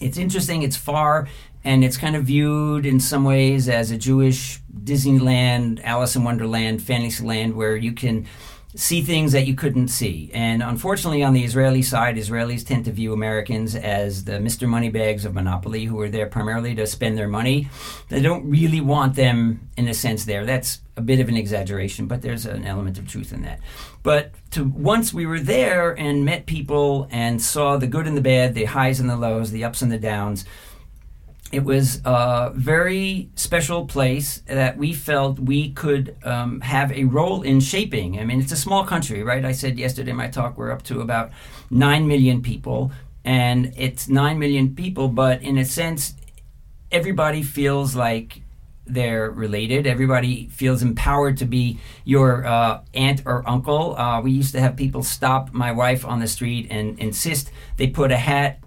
it's 0.00 0.18
interesting, 0.18 0.62
it's 0.62 0.76
far, 0.76 1.26
and 1.64 1.84
it's 1.84 1.96
kind 1.96 2.16
of 2.16 2.24
viewed 2.24 2.84
in 2.86 3.00
some 3.00 3.24
ways 3.24 3.68
as 3.68 3.90
a 3.90 3.96
Jewish 3.96 4.60
Disneyland, 4.84 5.82
Alice 5.84 6.16
in 6.16 6.24
Wonderland, 6.24 6.82
Fantasyland, 6.82 7.54
where 7.54 7.76
you 7.76 7.92
can 7.92 8.26
see 8.78 9.02
things 9.02 9.32
that 9.32 9.44
you 9.44 9.56
couldn't 9.56 9.88
see. 9.88 10.30
And 10.32 10.62
unfortunately, 10.62 11.24
on 11.24 11.32
the 11.32 11.42
Israeli 11.42 11.82
side, 11.82 12.16
Israelis 12.16 12.64
tend 12.64 12.84
to 12.84 12.92
view 12.92 13.12
Americans 13.12 13.74
as 13.74 14.22
the 14.22 14.32
Mr. 14.38 14.68
Moneybags 14.68 15.24
of 15.24 15.34
Monopoly, 15.34 15.84
who 15.84 16.00
are 16.00 16.08
there 16.08 16.26
primarily 16.26 16.76
to 16.76 16.86
spend 16.86 17.18
their 17.18 17.26
money. 17.26 17.68
They 18.08 18.22
don't 18.22 18.48
really 18.48 18.80
want 18.80 19.16
them, 19.16 19.68
in 19.76 19.88
a 19.88 19.94
sense, 19.94 20.24
there. 20.26 20.46
That's 20.46 20.80
a 20.96 21.02
bit 21.02 21.18
of 21.18 21.28
an 21.28 21.36
exaggeration, 21.36 22.06
but 22.06 22.22
there's 22.22 22.46
an 22.46 22.64
element 22.64 22.98
of 22.98 23.08
truth 23.08 23.32
in 23.32 23.42
that. 23.42 23.58
But 24.04 24.32
to 24.52 24.64
once 24.64 25.12
we 25.12 25.26
were 25.26 25.40
there 25.40 25.90
and 25.98 26.24
met 26.24 26.46
people 26.46 27.08
and 27.10 27.42
saw 27.42 27.78
the 27.78 27.88
good 27.88 28.06
and 28.06 28.16
the 28.16 28.20
bad, 28.20 28.54
the 28.54 28.66
highs 28.66 29.00
and 29.00 29.10
the 29.10 29.16
lows, 29.16 29.50
the 29.50 29.64
ups 29.64 29.82
and 29.82 29.90
the 29.90 29.98
downs 29.98 30.44
it 31.50 31.64
was 31.64 32.02
a 32.04 32.52
very 32.54 33.30
special 33.34 33.86
place 33.86 34.42
that 34.46 34.76
we 34.76 34.92
felt 34.92 35.38
we 35.38 35.70
could 35.70 36.16
um, 36.22 36.60
have 36.60 36.92
a 36.92 37.04
role 37.04 37.42
in 37.42 37.60
shaping. 37.60 38.18
I 38.18 38.24
mean, 38.24 38.40
it's 38.40 38.52
a 38.52 38.56
small 38.56 38.84
country, 38.84 39.22
right? 39.22 39.44
I 39.44 39.52
said 39.52 39.78
yesterday 39.78 40.10
in 40.10 40.16
my 40.16 40.28
talk 40.28 40.58
we're 40.58 40.70
up 40.70 40.82
to 40.84 41.00
about 41.00 41.30
9 41.70 42.06
million 42.06 42.42
people, 42.42 42.92
and 43.24 43.72
it's 43.76 44.08
9 44.08 44.38
million 44.38 44.74
people, 44.74 45.08
but 45.08 45.42
in 45.42 45.56
a 45.56 45.64
sense, 45.64 46.14
everybody 46.90 47.42
feels 47.42 47.96
like 47.96 48.42
they're 48.86 49.30
related. 49.30 49.86
Everybody 49.86 50.48
feels 50.48 50.82
empowered 50.82 51.36
to 51.38 51.44
be 51.44 51.78
your 52.04 52.46
uh, 52.46 52.80
aunt 52.94 53.22
or 53.24 53.48
uncle. 53.48 53.96
Uh, 53.96 54.20
we 54.20 54.30
used 54.32 54.52
to 54.52 54.60
have 54.60 54.76
people 54.76 55.02
stop 55.02 55.52
my 55.52 55.72
wife 55.72 56.04
on 56.04 56.20
the 56.20 56.26
street 56.26 56.66
and 56.70 56.98
insist 56.98 57.50
they 57.76 57.86
put 57.86 58.10
a 58.10 58.16
hat 58.16 58.60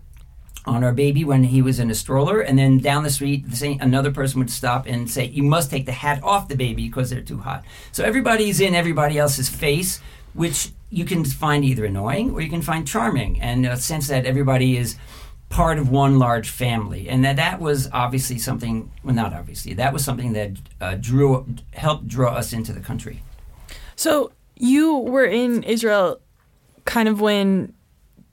on 0.65 0.83
our 0.83 0.91
baby 0.91 1.23
when 1.23 1.45
he 1.45 1.61
was 1.61 1.79
in 1.79 1.89
a 1.89 1.95
stroller, 1.95 2.39
and 2.39 2.57
then 2.57 2.77
down 2.77 3.03
the 3.03 3.09
street, 3.09 3.49
the 3.49 3.55
same, 3.55 3.79
another 3.81 4.11
person 4.11 4.39
would 4.39 4.51
stop 4.51 4.85
and 4.85 5.09
say, 5.09 5.25
"You 5.25 5.43
must 5.43 5.71
take 5.71 5.85
the 5.85 5.91
hat 5.91 6.23
off 6.23 6.47
the 6.47 6.55
baby 6.55 6.87
because 6.87 7.09
they're 7.09 7.21
too 7.21 7.39
hot." 7.39 7.63
So 7.91 8.03
everybody's 8.03 8.59
in 8.59 8.75
everybody 8.75 9.17
else's 9.17 9.49
face, 9.49 9.99
which 10.33 10.71
you 10.89 11.05
can 11.05 11.23
find 11.25 11.65
either 11.65 11.85
annoying 11.85 12.31
or 12.31 12.41
you 12.41 12.49
can 12.49 12.61
find 12.61 12.87
charming, 12.87 13.41
and 13.41 13.65
a 13.65 13.77
sense 13.77 14.07
that 14.09 14.25
everybody 14.25 14.77
is 14.77 14.97
part 15.49 15.79
of 15.79 15.89
one 15.89 16.19
large 16.19 16.49
family, 16.49 17.09
and 17.09 17.25
that 17.25 17.35
that 17.37 17.59
was 17.59 17.89
obviously 17.91 18.37
something. 18.37 18.91
Well, 19.03 19.15
not 19.15 19.33
obviously, 19.33 19.73
that 19.73 19.93
was 19.93 20.03
something 20.03 20.33
that 20.33 20.51
uh, 20.79 20.95
drew 20.95 21.45
helped 21.73 22.07
draw 22.07 22.33
us 22.33 22.53
into 22.53 22.71
the 22.71 22.81
country. 22.81 23.23
So 23.95 24.31
you 24.55 24.97
were 24.97 25.25
in 25.25 25.63
Israel, 25.63 26.21
kind 26.85 27.09
of 27.09 27.19
when 27.19 27.73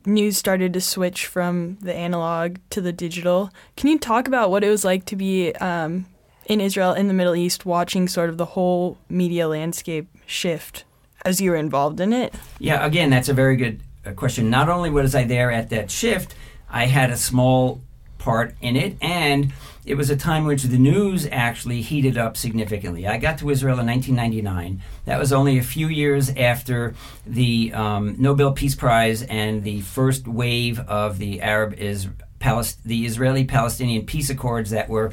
news 0.09 0.37
started 0.37 0.73
to 0.73 0.81
switch 0.81 1.27
from 1.27 1.79
the 1.81 1.95
analog 1.95 2.57
to 2.71 2.81
the 2.81 2.93
digital. 2.93 3.51
Can 3.77 3.89
you 3.89 3.99
talk 3.99 4.27
about 4.27 4.51
what 4.51 4.65
it 4.65 4.69
was 4.69 4.85
like 4.85 5.05
to 5.07 5.17
be 5.17 5.55
um, 5.57 6.07
in 6.47 6.61
Israel, 6.61 6.93
in 6.93 7.09
the 7.09 7.15
Middle 7.15 7.37
East, 7.37 7.67
watching 7.67 8.09
sort 8.09 8.31
of 8.31 8.39
the 8.39 8.45
whole 8.45 8.99
media 9.09 9.47
landscape 9.47 10.09
shift 10.27 10.85
as 11.25 11.41
you 11.41 11.51
were 11.51 11.57
involved 11.57 12.01
in 12.01 12.13
it? 12.13 12.35
Yeah, 12.59 12.85
again, 12.85 13.11
that's 13.11 13.29
a 13.29 13.35
very 13.35 13.57
good 13.57 13.81
uh, 14.05 14.13
question. 14.13 14.51
Not 14.51 14.69
only 14.69 14.91
was 14.91 15.15
I 15.15 15.25
there 15.25 15.53
at 15.53 15.71
that 15.71 15.91
shift, 15.91 16.35
I 16.71 16.87
had 16.87 17.11
a 17.11 17.17
small 17.17 17.81
part 18.19 18.55
in 18.61 18.77
it, 18.77 18.97
and 19.01 19.53
it 19.89 19.97
was 19.97 20.11
a 20.11 20.17
time 20.17 20.45
which 20.45 20.65
the 20.65 20.77
news 20.77 21.27
actually 21.33 21.81
heated 21.81 22.19
up 22.19 22.37
significantly. 22.37 23.07
I 23.07 23.17
got 23.17 23.39
to 23.39 23.49
Israel 23.49 23.81
in 23.81 23.87
1999. 23.87 24.83
That 25.07 25.19
was 25.19 25.33
only 25.33 25.57
a 25.57 25.63
few 25.63 25.89
years 25.89 26.29
after 26.37 26.95
the 27.27 27.73
um, 27.73 28.15
Nobel 28.19 28.53
Peace 28.53 28.75
Prize 28.75 29.23
and 29.23 29.65
the 29.65 29.81
first 29.81 30.29
wave 30.29 30.79
of 30.81 31.17
the 31.17 31.41
Arab 31.41 31.73
is 31.73 32.07
Palest- 32.39 32.85
the 32.85 33.07
Israeli-Palestinian 33.07 34.05
peace 34.05 34.29
accords 34.29 34.71
that 34.71 34.91
were 34.91 35.11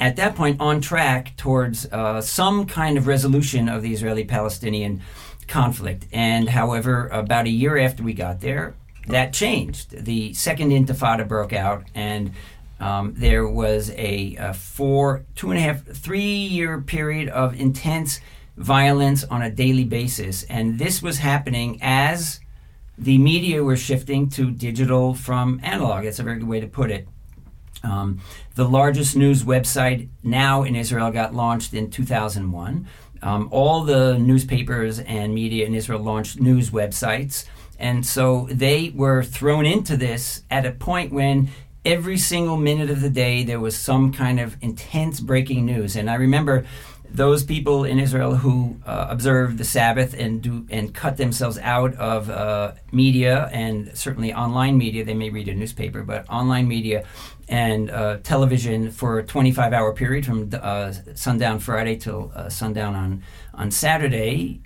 at 0.00 0.16
that 0.16 0.34
point 0.34 0.60
on 0.60 0.80
track 0.80 1.36
towards 1.36 1.86
uh, 1.86 2.20
some 2.20 2.66
kind 2.66 2.98
of 2.98 3.06
resolution 3.06 3.68
of 3.68 3.82
the 3.82 3.92
Israeli-Palestinian 3.94 5.00
conflict. 5.46 6.06
And 6.12 6.48
however, 6.48 7.06
about 7.08 7.46
a 7.46 7.50
year 7.50 7.78
after 7.78 8.02
we 8.02 8.14
got 8.14 8.40
there, 8.40 8.74
that 9.06 9.32
changed. 9.32 10.04
The 10.04 10.34
second 10.34 10.70
Intifada 10.70 11.26
broke 11.26 11.52
out, 11.52 11.84
and 11.94 12.32
um, 12.80 13.14
there 13.16 13.46
was 13.46 13.90
a, 13.90 14.36
a, 14.38 14.54
four, 14.54 15.24
two 15.34 15.50
and 15.50 15.58
a 15.58 15.62
half, 15.62 15.84
three 15.84 16.20
year 16.20 16.80
period 16.80 17.28
of 17.28 17.58
intense 17.58 18.20
violence 18.56 19.24
on 19.24 19.42
a 19.42 19.50
daily 19.50 19.84
basis. 19.84 20.44
And 20.44 20.78
this 20.78 21.02
was 21.02 21.18
happening 21.18 21.78
as 21.82 22.40
the 22.96 23.18
media 23.18 23.62
were 23.62 23.76
shifting 23.76 24.28
to 24.30 24.50
digital 24.50 25.14
from 25.14 25.60
analog. 25.62 26.04
That's 26.04 26.18
a 26.18 26.22
very 26.22 26.38
good 26.38 26.48
way 26.48 26.60
to 26.60 26.66
put 26.66 26.90
it. 26.90 27.08
Um, 27.84 28.20
the 28.56 28.68
largest 28.68 29.16
news 29.16 29.44
website 29.44 30.08
now 30.22 30.64
in 30.64 30.74
Israel 30.74 31.10
got 31.12 31.34
launched 31.34 31.74
in 31.74 31.90
2001. 31.90 32.88
Um, 33.22 33.48
all 33.50 33.84
the 33.84 34.18
newspapers 34.18 35.00
and 35.00 35.34
media 35.34 35.66
in 35.66 35.74
Israel 35.74 36.00
launched 36.00 36.40
news 36.40 36.70
websites. 36.70 37.44
And 37.78 38.04
so 38.04 38.48
they 38.50 38.90
were 38.94 39.22
thrown 39.22 39.64
into 39.64 39.96
this 39.96 40.42
at 40.50 40.66
a 40.66 40.72
point 40.72 41.12
when 41.12 41.50
every 41.88 42.18
single 42.18 42.58
minute 42.58 42.90
of 42.90 43.00
the 43.00 43.08
day 43.08 43.42
there 43.44 43.58
was 43.58 43.74
some 43.74 44.12
kind 44.12 44.38
of 44.38 44.58
intense 44.60 45.20
breaking 45.20 45.64
news. 45.64 45.96
And 45.96 46.10
I 46.10 46.16
remember 46.16 46.66
those 47.10 47.42
people 47.42 47.84
in 47.84 47.98
Israel 47.98 48.34
who 48.36 48.76
uh, 48.84 49.06
observe 49.08 49.56
the 49.56 49.64
Sabbath 49.64 50.12
and 50.12 50.42
do 50.42 50.66
and 50.68 50.94
cut 50.94 51.16
themselves 51.16 51.56
out 51.56 51.94
of 51.94 52.28
uh, 52.28 52.72
media 52.92 53.48
and 53.50 53.90
certainly 53.96 54.34
online 54.34 54.76
media. 54.76 55.02
They 55.02 55.14
may 55.14 55.30
read 55.30 55.48
a 55.48 55.54
newspaper, 55.54 56.02
but 56.02 56.28
online 56.28 56.68
media 56.68 57.04
and 57.48 57.90
uh, 57.90 58.18
television 58.22 58.90
for 58.90 59.20
a 59.20 59.24
25 59.24 59.72
hour 59.72 59.94
period 59.94 60.26
from 60.26 60.50
uh, 60.52 60.92
sundown 61.14 61.58
Friday 61.58 61.96
till 61.96 62.30
uh, 62.34 62.50
sundown 62.50 62.94
on 62.94 63.22
on 63.54 63.70
Saturday 63.70 64.60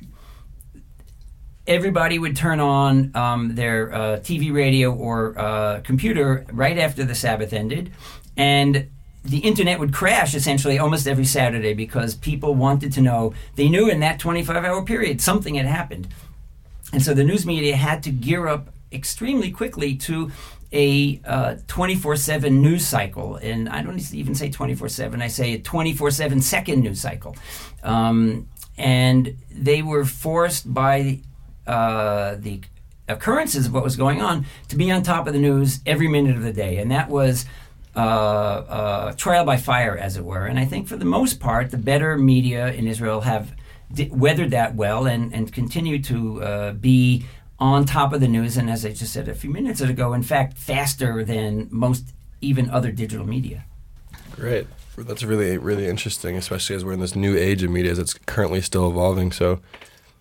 everybody 1.66 2.18
would 2.18 2.36
turn 2.36 2.60
on 2.60 3.14
um, 3.14 3.54
their 3.54 3.92
uh, 3.92 3.98
TV, 4.18 4.52
radio, 4.52 4.92
or 4.92 5.38
uh, 5.38 5.80
computer 5.80 6.44
right 6.52 6.78
after 6.78 7.04
the 7.04 7.14
Sabbath 7.14 7.52
ended, 7.52 7.92
and 8.36 8.88
the 9.24 9.38
internet 9.38 9.78
would 9.78 9.92
crash 9.92 10.34
essentially 10.34 10.78
almost 10.78 11.06
every 11.06 11.24
Saturday 11.24 11.74
because 11.74 12.14
people 12.14 12.54
wanted 12.54 12.92
to 12.92 13.00
know. 13.00 13.34
They 13.54 13.68
knew 13.68 13.88
in 13.88 14.00
that 14.00 14.18
25 14.18 14.64
hour 14.64 14.84
period 14.84 15.20
something 15.20 15.54
had 15.54 15.66
happened. 15.66 16.08
And 16.92 17.02
so 17.02 17.14
the 17.14 17.24
news 17.24 17.46
media 17.46 17.76
had 17.76 18.02
to 18.02 18.10
gear 18.10 18.48
up 18.48 18.68
extremely 18.90 19.50
quickly 19.50 19.94
to 19.96 20.30
a 20.72 21.16
24 21.66 22.12
uh, 22.12 22.16
7 22.16 22.62
news 22.62 22.86
cycle. 22.86 23.36
And 23.36 23.68
I 23.68 23.82
don't 23.82 24.12
even 24.12 24.34
say 24.34 24.50
24 24.50 24.88
7, 24.88 25.22
I 25.22 25.28
say 25.28 25.54
a 25.54 25.58
24 25.58 26.10
7 26.10 26.40
second 26.40 26.80
news 26.80 27.00
cycle. 27.00 27.36
Um, 27.82 28.48
and 28.76 29.36
they 29.50 29.82
were 29.82 30.04
forced 30.04 30.72
by 30.72 31.20
uh, 31.66 32.36
the 32.38 32.60
occurrences 33.08 33.66
of 33.66 33.74
what 33.74 33.84
was 33.84 33.96
going 33.96 34.20
on 34.20 34.46
to 34.68 34.76
be 34.76 34.90
on 34.90 35.02
top 35.02 35.26
of 35.26 35.32
the 35.32 35.38
news 35.38 35.80
every 35.86 36.08
minute 36.08 36.36
of 36.36 36.42
the 36.42 36.52
day. 36.52 36.78
And 36.78 36.90
that 36.90 37.08
was 37.08 37.46
uh, 37.94 37.98
uh, 37.98 39.12
trial 39.12 39.44
by 39.44 39.56
fire, 39.56 39.96
as 39.96 40.16
it 40.16 40.24
were. 40.24 40.46
And 40.46 40.58
I 40.58 40.64
think 40.64 40.88
for 40.88 40.96
the 40.96 41.04
most 41.04 41.40
part, 41.40 41.70
the 41.70 41.78
better 41.78 42.16
media 42.16 42.72
in 42.72 42.86
Israel 42.86 43.22
have 43.22 43.54
d- 43.92 44.10
weathered 44.12 44.50
that 44.50 44.74
well 44.74 45.06
and, 45.06 45.32
and 45.34 45.52
continue 45.52 46.02
to 46.04 46.42
uh, 46.42 46.72
be 46.72 47.26
on 47.58 47.84
top 47.84 48.12
of 48.12 48.20
the 48.20 48.28
news. 48.28 48.56
And 48.56 48.70
as 48.70 48.84
I 48.84 48.92
just 48.92 49.12
said 49.12 49.28
a 49.28 49.34
few 49.34 49.50
minutes 49.50 49.80
ago, 49.80 50.14
in 50.14 50.22
fact, 50.22 50.56
faster 50.56 51.24
than 51.24 51.68
most 51.70 52.14
even 52.40 52.70
other 52.70 52.90
digital 52.90 53.26
media. 53.26 53.64
Great. 54.32 54.66
That's 54.96 55.22
really, 55.22 55.56
really 55.58 55.86
interesting, 55.86 56.36
especially 56.36 56.76
as 56.76 56.84
we're 56.84 56.92
in 56.92 57.00
this 57.00 57.14
new 57.14 57.36
age 57.36 57.62
of 57.62 57.70
media 57.70 57.94
that's 57.94 58.14
currently 58.14 58.60
still 58.60 58.90
evolving. 58.90 59.32
So 59.32 59.60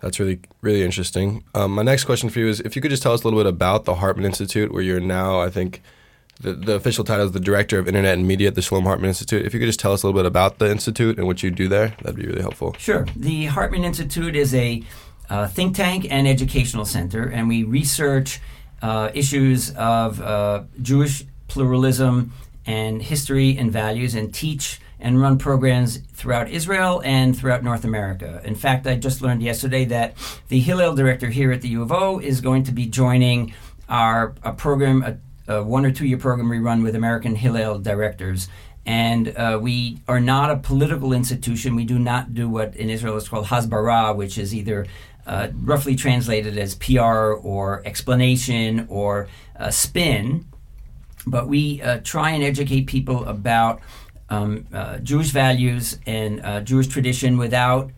that's 0.02 0.20
really, 0.20 0.40
really 0.62 0.84
interesting. 0.84 1.44
Um, 1.54 1.76
my 1.76 1.84
next 1.84 2.06
question 2.06 2.30
for 2.30 2.40
you 2.40 2.48
is 2.48 2.60
if 2.62 2.76
you 2.76 2.82
could 2.82 2.92
just 2.92 3.04
tell 3.04 3.14
us 3.14 3.24
a 3.24 3.28
little 3.28 3.40
bit 3.40 3.48
about 3.48 3.86
the 3.86 3.96
Hartman 3.96 4.26
Institute, 4.26 4.74
where 4.74 4.82
you're 4.82 5.00
now, 5.00 5.40
I 5.40 5.50
think 5.50 5.82
the, 6.42 6.54
the 6.54 6.74
official 6.74 7.04
title 7.04 7.26
is 7.26 7.32
the 7.32 7.40
Director 7.40 7.78
of 7.78 7.88
Internet 7.88 8.18
and 8.18 8.28
Media 8.28 8.48
at 8.48 8.56
the 8.56 8.62
Shalom 8.62 8.86
Hartman 8.86 9.10
Institute. 9.10 9.46
If 9.46 9.54
you 9.54 9.60
could 9.60 9.68
just 9.68 9.80
tell 9.80 9.94
us 9.94 10.04
a 10.04 10.08
little 10.08 10.20
bit 10.20 10.26
about 10.26 10.58
the 10.58 10.70
Institute 10.70 11.18
and 11.18 11.28
what 11.28 11.44
you 11.44 11.52
do 11.52 11.68
there, 11.68 11.96
that'd 12.02 12.16
be 12.16 12.26
really 12.26 12.42
helpful. 12.42 12.76
Sure. 12.80 13.06
The 13.16 13.46
Hartman 13.46 13.84
Institute 13.84 14.36
is 14.36 14.54
a 14.56 14.84
uh, 15.30 15.48
think 15.48 15.76
tank 15.76 16.08
and 16.10 16.28
educational 16.28 16.84
center, 16.84 17.24
and 17.24 17.48
we 17.48 17.64
research 17.64 18.42
uh, 18.82 19.12
issues 19.14 19.72
of 19.76 20.20
uh, 20.20 20.64
Jewish 20.82 21.24
pluralism 21.48 22.34
and 22.66 23.02
history 23.02 23.58
and 23.58 23.72
values 23.72 24.16
and 24.16 24.34
teach 24.34 24.82
and 25.02 25.20
run 25.20 25.38
programs 25.38 25.98
throughout 26.14 26.50
Israel 26.50 27.02
and 27.04 27.38
throughout 27.38 27.64
North 27.64 27.84
America. 27.84 28.42
In 28.44 28.56
fact, 28.56 28.86
I 28.86 28.96
just 28.96 29.22
learned 29.22 29.42
yesterday 29.42 29.84
that 29.86 30.16
the 30.48 30.60
Hillel 30.60 30.96
director 30.96 31.30
here 31.30 31.52
at 31.52 31.62
the 31.62 31.70
U 31.70 31.82
of 31.82 31.92
O 31.92 32.20
is 32.20 32.40
going 32.40 32.64
to 32.64 32.72
be 32.72 32.86
joining 32.86 33.54
our 33.90 34.36
a 34.44 34.54
program, 34.54 35.04
a, 35.04 35.18
a 35.54 35.64
one 35.64 35.86
or 35.86 35.92
two 35.92 36.06
year 36.06 36.18
program 36.18 36.50
we 36.50 36.60
run 36.60 36.84
with 36.84 36.96
American 36.96 37.36
Hillel 37.36 37.80
directors. 37.80 38.48
And 38.86 39.36
uh, 39.38 39.60
we 39.62 40.00
are 40.08 40.20
not 40.20 40.50
a 40.50 40.58
political 40.58 41.14
institution. 41.14 41.76
We 41.76 41.86
do 41.86 42.00
not 42.00 42.34
do 42.34 42.50
what 42.50 42.76
in 42.76 42.90
Israel 42.90 43.16
is 43.16 43.30
called 43.30 43.48
hasbara, 43.48 44.16
which 44.16 44.38
is 44.38 44.56
either 44.56 44.88
uh, 45.28 45.50
roughly 45.54 45.96
translated 45.96 46.58
as 46.58 46.76
PR 46.76 47.34
or 47.34 47.84
explanation 47.86 48.88
or 48.90 49.28
uh, 49.60 49.70
spin. 49.70 50.46
But 51.28 51.48
we 51.48 51.82
uh, 51.82 52.00
try 52.04 52.32
and 52.32 52.44
educate 52.44 52.88
people 52.88 53.26
about 53.26 53.82
um, 54.32 54.66
uh, 54.74 54.98
Jewish 55.00 55.30
values 55.30 56.00
and 56.08 56.44
uh, 56.44 56.62
Jewish 56.62 56.88
tradition 56.88 57.38
without 57.38 57.92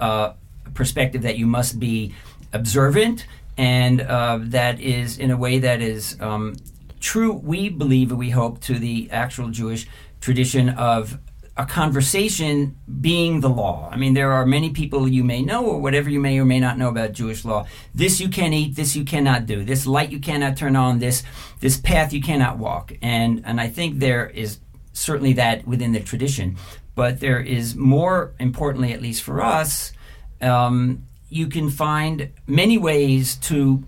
uh, 0.00 0.32
perspective 0.72 1.22
that 1.22 1.36
you 1.36 1.46
must 1.46 1.78
be 1.78 2.14
observant 2.52 3.26
and 3.58 4.00
uh, 4.00 4.38
that 4.40 4.80
is 4.80 5.18
in 5.18 5.30
a 5.30 5.36
way 5.36 5.58
that 5.58 5.82
is 5.82 6.16
um, 6.20 6.56
true, 7.00 7.32
we 7.32 7.68
believe 7.68 8.12
we 8.12 8.30
hope, 8.30 8.60
to 8.60 8.78
the 8.78 9.10
actual 9.10 9.48
Jewish 9.48 9.86
tradition 10.20 10.70
of 10.70 11.18
a 11.56 11.66
conversation 11.66 12.76
being 13.00 13.40
the 13.40 13.50
law. 13.50 13.90
I 13.92 13.96
mean, 13.96 14.14
there 14.14 14.32
are 14.32 14.46
many 14.46 14.70
people 14.70 15.06
you 15.06 15.22
may 15.22 15.42
know 15.42 15.66
or 15.66 15.80
whatever 15.80 16.08
you 16.08 16.18
may 16.18 16.38
or 16.38 16.46
may 16.46 16.60
not 16.60 16.78
know 16.78 16.88
about 16.88 17.12
Jewish 17.12 17.44
law. 17.44 17.66
This 17.94 18.20
you 18.20 18.30
can 18.30 18.54
eat, 18.54 18.74
this 18.74 18.96
you 18.96 19.04
cannot 19.04 19.44
do. 19.44 19.62
This 19.62 19.86
light 19.86 20.10
you 20.10 20.18
cannot 20.20 20.56
turn 20.56 20.76
on, 20.76 20.98
this 20.98 21.22
this 21.60 21.76
path 21.76 22.12
you 22.14 22.22
cannot 22.22 22.56
walk. 22.56 22.92
And 23.02 23.42
and 23.44 23.60
I 23.60 23.68
think 23.68 23.98
there 23.98 24.30
is 24.30 24.60
certainly 24.92 25.32
that 25.34 25.66
within 25.66 25.92
the 25.92 26.00
tradition. 26.00 26.56
But 26.94 27.20
there 27.20 27.40
is 27.40 27.74
more 27.74 28.32
importantly, 28.38 28.92
at 28.92 29.00
least 29.00 29.22
for 29.22 29.42
us, 29.42 29.92
um, 30.40 31.06
you 31.28 31.46
can 31.46 31.70
find 31.70 32.30
many 32.46 32.76
ways 32.76 33.36
to 33.36 33.84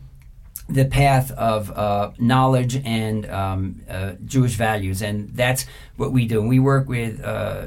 the 0.68 0.86
path 0.86 1.30
of 1.32 1.70
uh, 1.70 2.12
knowledge 2.18 2.80
and 2.84 3.30
um, 3.30 3.82
uh, 3.88 4.12
Jewish 4.24 4.54
values, 4.54 5.02
and 5.02 5.28
that's 5.34 5.66
what 5.96 6.12
we 6.12 6.26
do. 6.26 6.40
We 6.40 6.58
work 6.58 6.88
with 6.88 7.22
uh, 7.22 7.64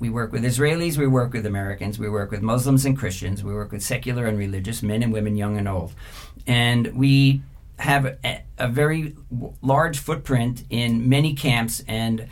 we 0.00 0.10
work 0.10 0.32
with 0.32 0.42
Israelis, 0.44 0.98
we 0.98 1.06
work 1.06 1.32
with 1.32 1.46
Americans, 1.46 1.98
we 1.98 2.08
work 2.08 2.32
with 2.32 2.42
Muslims 2.42 2.84
and 2.84 2.98
Christians, 2.98 3.44
we 3.44 3.54
work 3.54 3.70
with 3.70 3.82
secular 3.82 4.26
and 4.26 4.36
religious 4.36 4.82
men 4.82 5.02
and 5.02 5.12
women, 5.12 5.36
young 5.36 5.56
and 5.56 5.68
old, 5.68 5.94
and 6.46 6.94
we 6.96 7.42
have 7.78 8.04
a, 8.24 8.42
a 8.58 8.68
very 8.68 9.14
large 9.62 9.98
footprint 9.98 10.64
in 10.70 11.08
many 11.08 11.34
camps 11.34 11.82
and 11.86 12.28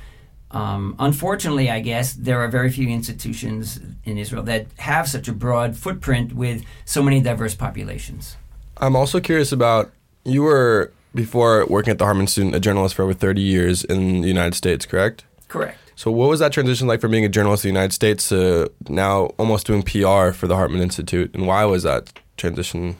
um, 0.52 0.94
unfortunately, 0.98 1.70
I 1.70 1.80
guess 1.80 2.12
there 2.12 2.40
are 2.40 2.48
very 2.48 2.70
few 2.70 2.88
institutions 2.88 3.80
in 4.04 4.18
Israel 4.18 4.42
that 4.44 4.66
have 4.78 5.08
such 5.08 5.26
a 5.28 5.32
broad 5.32 5.76
footprint 5.76 6.34
with 6.34 6.62
so 6.84 7.02
many 7.02 7.20
diverse 7.20 7.54
populations. 7.54 8.36
I'm 8.76 8.94
also 8.94 9.20
curious 9.20 9.52
about 9.52 9.92
you 10.24 10.42
were 10.42 10.92
before 11.14 11.66
working 11.66 11.90
at 11.90 11.98
the 11.98 12.04
Hartman 12.04 12.24
Institute 12.24 12.54
a 12.54 12.60
journalist 12.60 12.94
for 12.94 13.02
over 13.02 13.14
30 13.14 13.40
years 13.40 13.84
in 13.84 14.20
the 14.20 14.28
United 14.28 14.54
States, 14.54 14.86
correct? 14.86 15.24
Correct. 15.48 15.78
So, 15.94 16.10
what 16.10 16.28
was 16.28 16.40
that 16.40 16.52
transition 16.52 16.86
like 16.86 17.00
from 17.00 17.10
being 17.10 17.24
a 17.24 17.28
journalist 17.28 17.64
in 17.64 17.68
the 17.68 17.78
United 17.78 17.92
States 17.92 18.28
to 18.30 18.70
now 18.88 19.26
almost 19.38 19.66
doing 19.66 19.82
PR 19.82 20.32
for 20.32 20.46
the 20.46 20.56
Hartman 20.56 20.80
Institute, 20.80 21.34
and 21.34 21.46
why 21.46 21.64
was 21.64 21.82
that 21.82 22.12
transition 22.36 22.96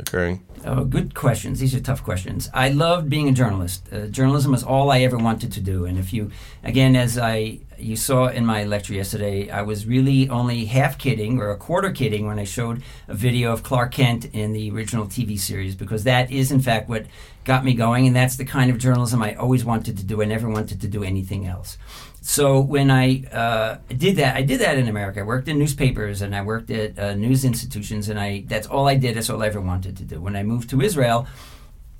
occurring? 0.00 0.44
Oh, 0.64 0.84
good 0.84 1.14
questions. 1.14 1.60
These 1.60 1.74
are 1.74 1.80
tough 1.80 2.02
questions. 2.04 2.50
I 2.52 2.68
loved 2.68 3.08
being 3.08 3.28
a 3.28 3.32
journalist. 3.32 3.88
Uh, 3.92 4.06
journalism 4.06 4.52
was 4.52 4.62
all 4.62 4.90
I 4.90 5.00
ever 5.00 5.16
wanted 5.16 5.52
to 5.52 5.60
do. 5.60 5.86
And 5.86 5.98
if 5.98 6.12
you, 6.12 6.30
again, 6.62 6.96
as 6.96 7.16
I 7.16 7.60
you 7.78 7.96
saw 7.96 8.28
in 8.28 8.44
my 8.44 8.64
lecture 8.64 8.92
yesterday, 8.92 9.48
I 9.48 9.62
was 9.62 9.86
really 9.86 10.28
only 10.28 10.66
half 10.66 10.98
kidding 10.98 11.38
or 11.38 11.50
a 11.50 11.56
quarter 11.56 11.90
kidding 11.90 12.26
when 12.26 12.38
I 12.38 12.44
showed 12.44 12.82
a 13.08 13.14
video 13.14 13.52
of 13.52 13.62
Clark 13.62 13.92
Kent 13.92 14.26
in 14.26 14.52
the 14.52 14.70
original 14.70 15.06
TV 15.06 15.38
series 15.38 15.74
because 15.74 16.04
that 16.04 16.30
is 16.30 16.52
in 16.52 16.60
fact 16.60 16.88
what 16.88 17.06
got 17.44 17.64
me 17.64 17.72
going, 17.72 18.06
and 18.06 18.14
that's 18.14 18.36
the 18.36 18.44
kind 18.44 18.70
of 18.70 18.78
journalism 18.78 19.22
I 19.22 19.34
always 19.34 19.64
wanted 19.64 19.96
to 19.98 20.04
do. 20.04 20.20
I 20.20 20.26
never 20.26 20.48
wanted 20.48 20.80
to 20.82 20.88
do 20.88 21.02
anything 21.02 21.46
else. 21.46 21.78
So 22.22 22.60
when 22.60 22.90
I 22.90 23.24
uh, 23.32 23.78
did 23.96 24.16
that, 24.16 24.36
I 24.36 24.42
did 24.42 24.60
that 24.60 24.76
in 24.76 24.88
America. 24.88 25.20
I 25.20 25.22
worked 25.22 25.48
in 25.48 25.58
newspapers 25.58 26.20
and 26.20 26.36
I 26.36 26.42
worked 26.42 26.70
at 26.70 26.98
uh, 26.98 27.14
news 27.14 27.44
institutions, 27.44 28.08
and 28.08 28.20
I 28.20 28.44
that's 28.46 28.66
all 28.66 28.88
I 28.88 28.96
did. 28.96 29.16
That's 29.16 29.30
all 29.30 29.42
I 29.42 29.46
ever 29.46 29.60
wanted 29.60 29.96
to 29.96 30.04
do. 30.04 30.20
When 30.20 30.36
I 30.36 30.42
moved 30.42 30.68
to 30.70 30.82
Israel, 30.82 31.26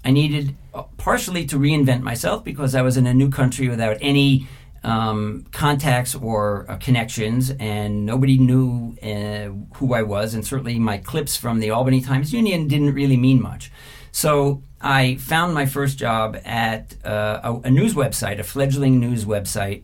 I 0.04 0.10
needed 0.10 0.54
uh, 0.74 0.82
partially 0.98 1.46
to 1.46 1.58
reinvent 1.58 2.02
myself 2.02 2.44
because 2.44 2.74
I 2.74 2.82
was 2.82 2.96
in 2.96 3.06
a 3.06 3.14
new 3.14 3.30
country 3.30 3.68
without 3.68 3.96
any 4.00 4.46
um, 4.82 5.46
contacts 5.52 6.14
or 6.14 6.66
uh, 6.70 6.76
connections, 6.76 7.50
and 7.58 8.04
nobody 8.04 8.38
knew 8.38 8.96
uh, 9.02 9.76
who 9.76 9.94
I 9.94 10.02
was, 10.02 10.34
and 10.34 10.46
certainly 10.46 10.78
my 10.78 10.98
clips 10.98 11.36
from 11.36 11.60
the 11.60 11.70
Albany 11.70 12.00
Times 12.00 12.32
Union 12.32 12.68
didn't 12.68 12.94
really 12.94 13.16
mean 13.16 13.40
much. 13.40 13.72
So 14.12 14.62
I 14.80 15.16
found 15.16 15.54
my 15.54 15.66
first 15.66 15.98
job 15.98 16.38
at 16.44 16.96
uh, 17.04 17.40
a, 17.42 17.68
a 17.68 17.70
news 17.70 17.94
website, 17.94 18.38
a 18.38 18.44
fledgling 18.44 18.98
news 18.98 19.24
website 19.24 19.82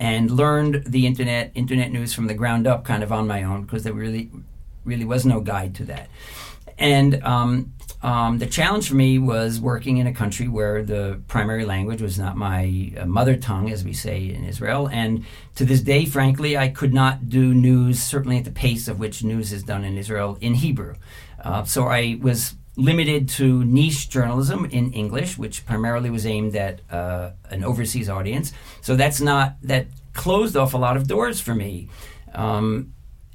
and 0.00 0.30
learned 0.30 0.82
the 0.86 1.06
internet 1.06 1.52
internet 1.54 1.92
news 1.92 2.12
from 2.12 2.26
the 2.26 2.34
ground 2.34 2.66
up 2.66 2.84
kind 2.84 3.04
of 3.04 3.12
on 3.12 3.28
my 3.28 3.44
own 3.44 3.62
because 3.62 3.84
there 3.84 3.92
really 3.92 4.30
really 4.84 5.04
was 5.04 5.24
no 5.24 5.40
guide 5.40 5.74
to 5.74 5.84
that 5.84 6.08
and 6.78 7.22
um, 7.22 7.72
um, 8.02 8.38
the 8.38 8.46
challenge 8.46 8.88
for 8.88 8.94
me 8.94 9.18
was 9.18 9.60
working 9.60 9.98
in 9.98 10.06
a 10.06 10.14
country 10.14 10.48
where 10.48 10.82
the 10.82 11.20
primary 11.28 11.66
language 11.66 12.00
was 12.00 12.18
not 12.18 12.36
my 12.36 12.92
uh, 12.98 13.04
mother 13.04 13.36
tongue, 13.36 13.70
as 13.70 13.84
we 13.84 13.92
say 13.92 14.30
in 14.30 14.44
Israel. 14.44 14.88
And 14.88 15.26
to 15.56 15.66
this 15.66 15.82
day, 15.82 16.06
frankly, 16.06 16.56
I 16.56 16.68
could 16.68 16.94
not 16.94 17.28
do 17.28 17.52
news, 17.52 18.02
certainly 18.02 18.38
at 18.38 18.44
the 18.44 18.50
pace 18.50 18.88
of 18.88 18.98
which 18.98 19.22
news 19.22 19.52
is 19.52 19.62
done 19.62 19.84
in 19.84 19.98
Israel, 19.98 20.38
in 20.40 20.54
Hebrew. 20.54 20.94
Uh, 21.44 21.64
so 21.64 21.88
I 21.88 22.18
was 22.22 22.54
limited 22.80 23.28
to 23.28 23.64
niche 23.64 24.08
journalism 24.08 24.64
in 24.64 24.92
English, 24.92 25.38
which 25.38 25.64
primarily 25.66 26.10
was 26.10 26.26
aimed 26.26 26.56
at 26.56 26.80
uh, 26.90 27.30
an 27.50 27.64
overseas 27.64 28.08
audience. 28.08 28.52
So 28.80 28.96
that's 28.96 29.20
not 29.20 29.56
that 29.62 29.86
closed 30.12 30.56
off 30.56 30.74
a 30.74 30.78
lot 30.78 30.96
of 30.96 31.06
doors 31.06 31.40
for 31.40 31.54
me. 31.54 31.88
Um, 32.34 32.92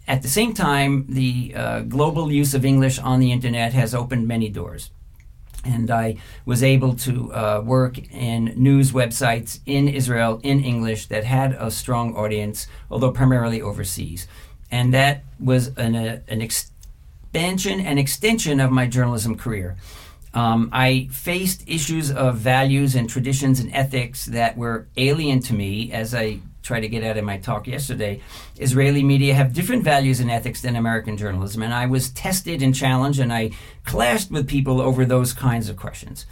at 0.08 0.21
the 0.21 0.27
same 0.27 0.53
time, 0.53 1.05
the 1.10 1.53
uh, 1.55 1.79
global 1.81 2.31
use 2.31 2.53
of 2.53 2.63
English 2.63 2.99
on 2.99 3.19
the 3.19 3.31
internet 3.31 3.73
has 3.73 3.95
opened 3.95 4.27
many 4.27 4.49
doors. 4.49 4.91
And 5.63 5.89
I 5.89 6.17
was 6.45 6.62
able 6.62 6.93
to 7.08 7.34
uh, 7.34 7.62
work 7.65 7.97
in 8.13 8.53
news 8.55 8.91
websites 8.91 9.60
in 9.65 9.88
Israel 9.88 10.39
in 10.43 10.63
English 10.63 11.08
that 11.08 11.23
had 11.23 11.53
a 11.53 11.71
strong 11.71 12.15
audience, 12.15 12.67
although 12.91 13.12
primarily 13.12 13.62
overseas. 13.63 14.27
And 14.69 14.93
that 14.93 15.23
was 15.39 15.69
an, 15.75 15.95
uh, 15.95 16.19
an 16.27 16.41
ex- 16.41 16.71
expansion 17.36 17.82
and 17.82 18.00
extension 18.00 18.62
of 18.62 18.71
my 18.71 18.88
journalism 18.88 19.36
career. 19.36 19.76
Um, 20.34 20.69
I 20.71 21.10
faced 21.12 21.67
issues 21.67 22.10
of 22.10 22.38
values 22.38 22.95
and 22.95 23.10
traditions 23.10 23.60
and 23.60 23.74
ethics 23.74 24.26
that 24.26 24.58
were 24.58 24.88
alien 24.95 25.41
to 25.41 25.54
me 25.54 25.91
as 25.91 26.15
I 26.15 26.39
tried 26.63 26.82
to 26.82 26.88
get 26.88 27.04
out 27.04 27.17
in 27.17 27.26
my 27.26 27.38
talk 27.38 27.67
yesterday. 27.67 28.21
Israeli 28.58 29.04
media 29.04 29.34
have 29.34 29.54
different 29.54 29.84
values 29.84 30.21
and 30.21 30.32
ethics 30.32 30.62
than 30.62 30.78
American 30.78 31.17
journalism, 31.17 31.62
and 31.62 31.74
I 31.74 31.88
was 31.88 32.10
tested 32.10 32.62
and 32.62 32.74
challenged, 32.74 33.19
and 33.19 33.34
I 33.34 33.52
clashed 33.84 34.32
with 34.32 34.48
people 34.48 34.80
over 34.80 35.06
those 35.06 35.34
kinds 35.34 35.67
of 35.69 35.76
questions. 35.76 36.26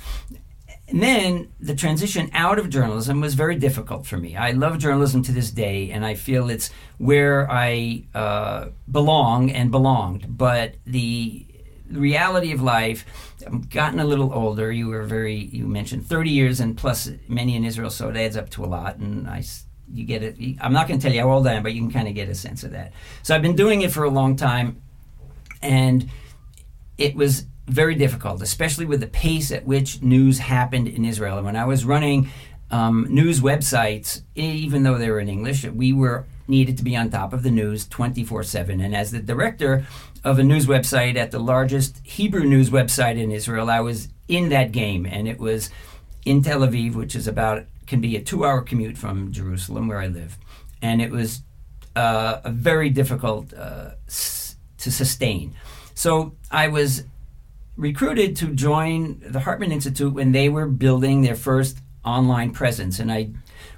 And 0.87 1.01
then 1.01 1.53
the 1.59 1.75
transition 1.75 2.29
out 2.33 2.59
of 2.59 2.69
journalism 2.69 3.21
was 3.21 3.35
very 3.35 3.55
difficult 3.55 4.05
for 4.05 4.17
me. 4.17 4.35
I 4.35 4.51
love 4.51 4.79
journalism 4.79 5.23
to 5.23 5.31
this 5.31 5.49
day, 5.49 5.91
and 5.91 6.05
I 6.05 6.13
feel 6.13 6.49
it's 6.49 6.71
where 6.97 7.49
I 7.49 8.05
uh, 8.13 8.67
belong 8.91 9.49
and 9.49 9.71
belonged. 9.71 10.37
But 10.37 10.75
the 10.85 11.45
reality 11.89 12.51
of 12.51 12.61
life, 12.61 13.05
I've 13.45 13.69
gotten 13.69 13.99
a 13.99 14.05
little 14.05 14.33
older. 14.33 14.71
You 14.71 14.87
were 14.87 15.03
very, 15.03 15.35
you 15.35 15.67
mentioned 15.67 16.05
30 16.05 16.29
years 16.29 16.59
and 16.59 16.75
plus 16.75 17.09
many 17.29 17.55
in 17.55 17.63
Israel, 17.63 17.89
so 17.89 18.09
it 18.09 18.17
adds 18.17 18.35
up 18.35 18.49
to 18.51 18.65
a 18.65 18.67
lot. 18.67 18.97
And 18.97 19.27
I, 19.29 19.43
you 19.91 20.03
get 20.03 20.21
it. 20.21 20.37
I'm 20.59 20.73
not 20.73 20.89
going 20.89 20.99
to 20.99 21.03
tell 21.03 21.13
you 21.13 21.21
how 21.21 21.31
old 21.31 21.47
I 21.47 21.53
am, 21.53 21.63
but 21.63 21.73
you 21.73 21.81
can 21.81 21.91
kind 21.91 22.09
of 22.09 22.13
get 22.13 22.27
a 22.27 22.35
sense 22.35 22.63
of 22.63 22.71
that. 22.71 22.91
So 23.21 23.33
I've 23.33 23.41
been 23.41 23.55
doing 23.55 23.81
it 23.81 23.91
for 23.91 24.03
a 24.03 24.09
long 24.09 24.35
time, 24.35 24.81
and 25.61 26.09
it 26.97 27.15
was 27.15 27.45
very 27.67 27.95
difficult, 27.95 28.41
especially 28.41 28.85
with 28.85 28.99
the 28.99 29.07
pace 29.07 29.51
at 29.51 29.65
which 29.65 30.01
news 30.01 30.39
happened 30.39 30.87
in 30.87 31.05
Israel. 31.05 31.37
And 31.37 31.45
when 31.45 31.55
I 31.55 31.65
was 31.65 31.85
running 31.85 32.29
um, 32.71 33.07
news 33.09 33.39
websites, 33.39 34.21
even 34.35 34.83
though 34.83 34.97
they 34.97 35.09
were 35.09 35.19
in 35.19 35.29
English, 35.29 35.63
we 35.65 35.93
were 35.93 36.25
needed 36.47 36.77
to 36.77 36.83
be 36.83 36.95
on 36.95 37.09
top 37.09 37.31
of 37.31 37.43
the 37.43 37.51
news 37.51 37.87
24 37.87 38.43
7. 38.43 38.81
And 38.81 38.95
as 38.95 39.11
the 39.11 39.19
director 39.19 39.85
of 40.23 40.39
a 40.39 40.43
news 40.43 40.65
website 40.65 41.15
at 41.15 41.31
the 41.31 41.39
largest 41.39 42.01
Hebrew 42.03 42.43
news 42.43 42.69
website 42.69 43.17
in 43.17 43.31
Israel, 43.31 43.69
I 43.69 43.79
was 43.79 44.09
in 44.27 44.49
that 44.49 44.71
game. 44.71 45.05
And 45.05 45.27
it 45.27 45.39
was 45.39 45.69
in 46.25 46.41
Tel 46.41 46.61
Aviv, 46.61 46.95
which 46.95 47.15
is 47.15 47.27
about, 47.27 47.65
can 47.87 48.01
be 48.01 48.15
a 48.15 48.21
two 48.21 48.45
hour 48.45 48.61
commute 48.61 48.97
from 48.97 49.31
Jerusalem, 49.31 49.87
where 49.87 49.99
I 49.99 50.07
live. 50.07 50.37
And 50.81 51.01
it 51.01 51.11
was 51.11 51.41
uh, 51.95 52.41
a 52.43 52.51
very 52.51 52.89
difficult 52.89 53.53
uh, 53.53 53.91
s- 54.07 54.55
to 54.79 54.91
sustain. 54.91 55.53
So 55.93 56.33
I 56.51 56.67
was 56.67 57.03
recruited 57.75 58.35
to 58.37 58.47
join 58.47 59.21
the 59.25 59.39
Hartman 59.39 59.71
Institute 59.71 60.13
when 60.13 60.31
they 60.31 60.49
were 60.49 60.67
building 60.67 61.21
their 61.21 61.35
first 61.35 61.79
online 62.05 62.51
presence. 62.51 62.99
And 62.99 63.11
I 63.11 63.31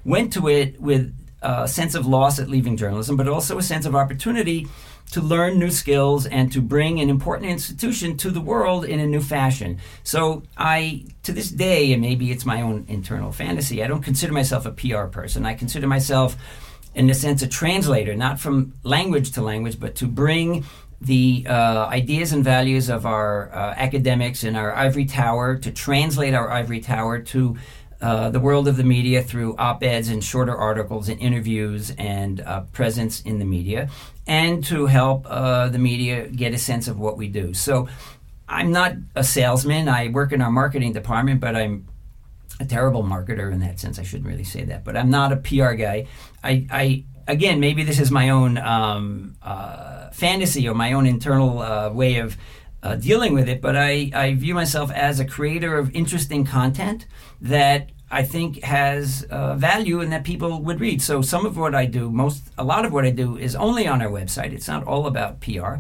went 0.04 0.34
to 0.34 0.48
it 0.50 0.80
with 0.82 1.16
a 1.42 1.68
sense 1.68 1.96
of 1.96 2.06
loss 2.06 2.40
at 2.40 2.50
leaving 2.50 2.76
journalism, 2.76 3.16
but 3.16 3.28
also 3.28 3.58
a 3.58 3.64
sense 3.64 3.86
of 3.86 3.96
opportunity 3.96 4.68
to 5.12 5.22
learn 5.22 5.60
new 5.60 5.70
skills 5.70 6.26
and 6.26 6.52
to 6.52 6.62
bring 6.62 7.00
an 7.00 7.10
important 7.10 7.52
institution 7.52 8.18
to 8.18 8.32
the 8.32 8.42
world 8.42 8.84
in 8.86 9.00
a 9.00 9.06
new 9.06 9.22
fashion. 9.22 9.80
So 10.04 10.42
I, 10.58 11.06
to 11.24 11.32
this 11.32 11.52
day, 11.52 11.94
and 11.94 12.02
maybe 12.02 12.32
it's 12.32 12.46
my 12.46 12.62
own 12.62 12.86
internal 12.88 13.32
fantasy, 13.32 13.84
I 13.84 13.88
don't 13.88 14.02
consider 14.02 14.34
myself 14.34 14.66
a 14.66 14.72
PR 14.72 15.06
person. 15.06 15.46
I 15.46 15.54
consider 15.54 15.86
myself, 15.86 16.36
in 16.96 17.10
a 17.12 17.14
sense, 17.14 17.44
a 17.44 17.48
translator, 17.48 18.16
not 18.16 18.40
from 18.40 18.74
language 18.82 19.32
to 19.34 19.44
language, 19.44 19.80
but 19.80 19.94
to 19.96 20.08
bring 20.08 20.66
the 21.02 21.46
uh, 21.48 21.88
ideas 21.88 22.32
and 22.32 22.44
values 22.44 22.90
of 22.90 23.06
our 23.06 23.54
uh, 23.54 23.74
academics 23.78 24.44
in 24.44 24.56
our 24.56 24.74
ivory 24.74 25.06
tower, 25.06 25.56
to 25.58 25.72
translate 25.72 26.34
our 26.34 26.50
ivory 26.52 26.80
tower 26.80 27.20
to 27.20 27.58
uh, 28.02 28.30
the 28.30 28.40
world 28.40 28.68
of 28.68 28.78
the 28.78 28.84
media 28.84 29.24
through 29.24 29.56
op 29.58 29.82
eds 29.82 30.10
and 30.10 30.24
shorter 30.24 30.56
articles 30.56 31.10
and 31.10 31.20
interviews 31.20 31.92
and 31.98 32.42
uh, 32.42 32.62
presence 32.72 33.22
in 33.22 33.40
the 33.40 33.46
media, 33.46 33.90
and 34.28 34.64
to 34.64 34.86
help 34.86 35.26
uh, 35.30 35.70
the 35.70 35.80
media 35.80 36.28
get 36.28 36.54
a 36.54 36.58
sense 36.58 36.88
of 36.88 37.00
what 37.00 37.18
we 37.18 37.28
do. 37.28 37.54
So 37.54 37.88
I'm 38.48 38.72
not 38.72 38.94
a 39.16 39.24
salesman. 39.24 39.90
I 39.90 40.10
work 40.10 40.32
in 40.32 40.42
our 40.42 40.52
marketing 40.52 40.94
department, 40.94 41.40
but 41.42 41.56
I'm 41.56 41.88
a 42.60 42.66
terrible 42.66 43.04
marketer 43.04 43.52
in 43.52 43.60
that 43.60 43.80
sense. 43.80 44.00
I 44.00 44.04
shouldn't 44.04 44.28
really 44.28 44.44
say 44.44 44.64
that, 44.66 44.84
but 44.84 44.96
I'm 44.96 45.10
not 45.10 45.32
a 45.32 45.38
PR 45.38 45.74
guy. 45.74 46.08
I, 46.44 46.68
I 46.70 47.06
again, 47.28 47.60
maybe 47.60 47.84
this 47.84 48.00
is 48.00 48.12
my 48.12 48.30
own 48.30 48.58
um, 48.58 49.36
uh, 49.42 50.10
fantasy 50.12 50.68
or 50.68 50.76
my 50.76 50.94
own 50.94 51.06
internal 51.06 51.60
uh, 51.60 51.90
way 51.90 52.18
of 52.18 52.38
uh, 52.84 52.96
dealing 52.96 53.34
with 53.34 53.50
it, 53.50 53.62
but 53.62 53.76
I, 53.76 54.12
I 54.14 54.36
view 54.36 54.54
myself 54.54 54.92
as 54.92 55.20
a 55.20 55.26
creator 55.26 55.78
of 55.78 55.94
interesting 55.96 56.46
content 56.46 57.08
that 57.42 57.90
I 58.12 58.22
think 58.24 58.64
has 58.64 59.24
uh, 59.32 59.56
value 59.56 60.02
and 60.02 60.12
that 60.12 60.24
people 60.24 60.62
would 60.62 60.80
read. 60.80 61.02
So 61.02 61.24
some 61.24 61.46
of 61.46 61.58
what 61.58 61.74
I 61.74 61.88
do, 61.88 62.12
most 62.12 62.44
a 62.58 62.64
lot 62.64 62.86
of 62.86 62.94
what 62.94 63.04
I 63.04 63.10
do 63.10 63.38
is 63.38 63.56
only 63.56 63.88
on 63.88 64.02
our 64.04 64.10
website. 64.10 64.54
It's 64.54 64.68
not 64.68 64.84
all 64.86 65.08
about 65.08 65.42
PR. 65.42 65.78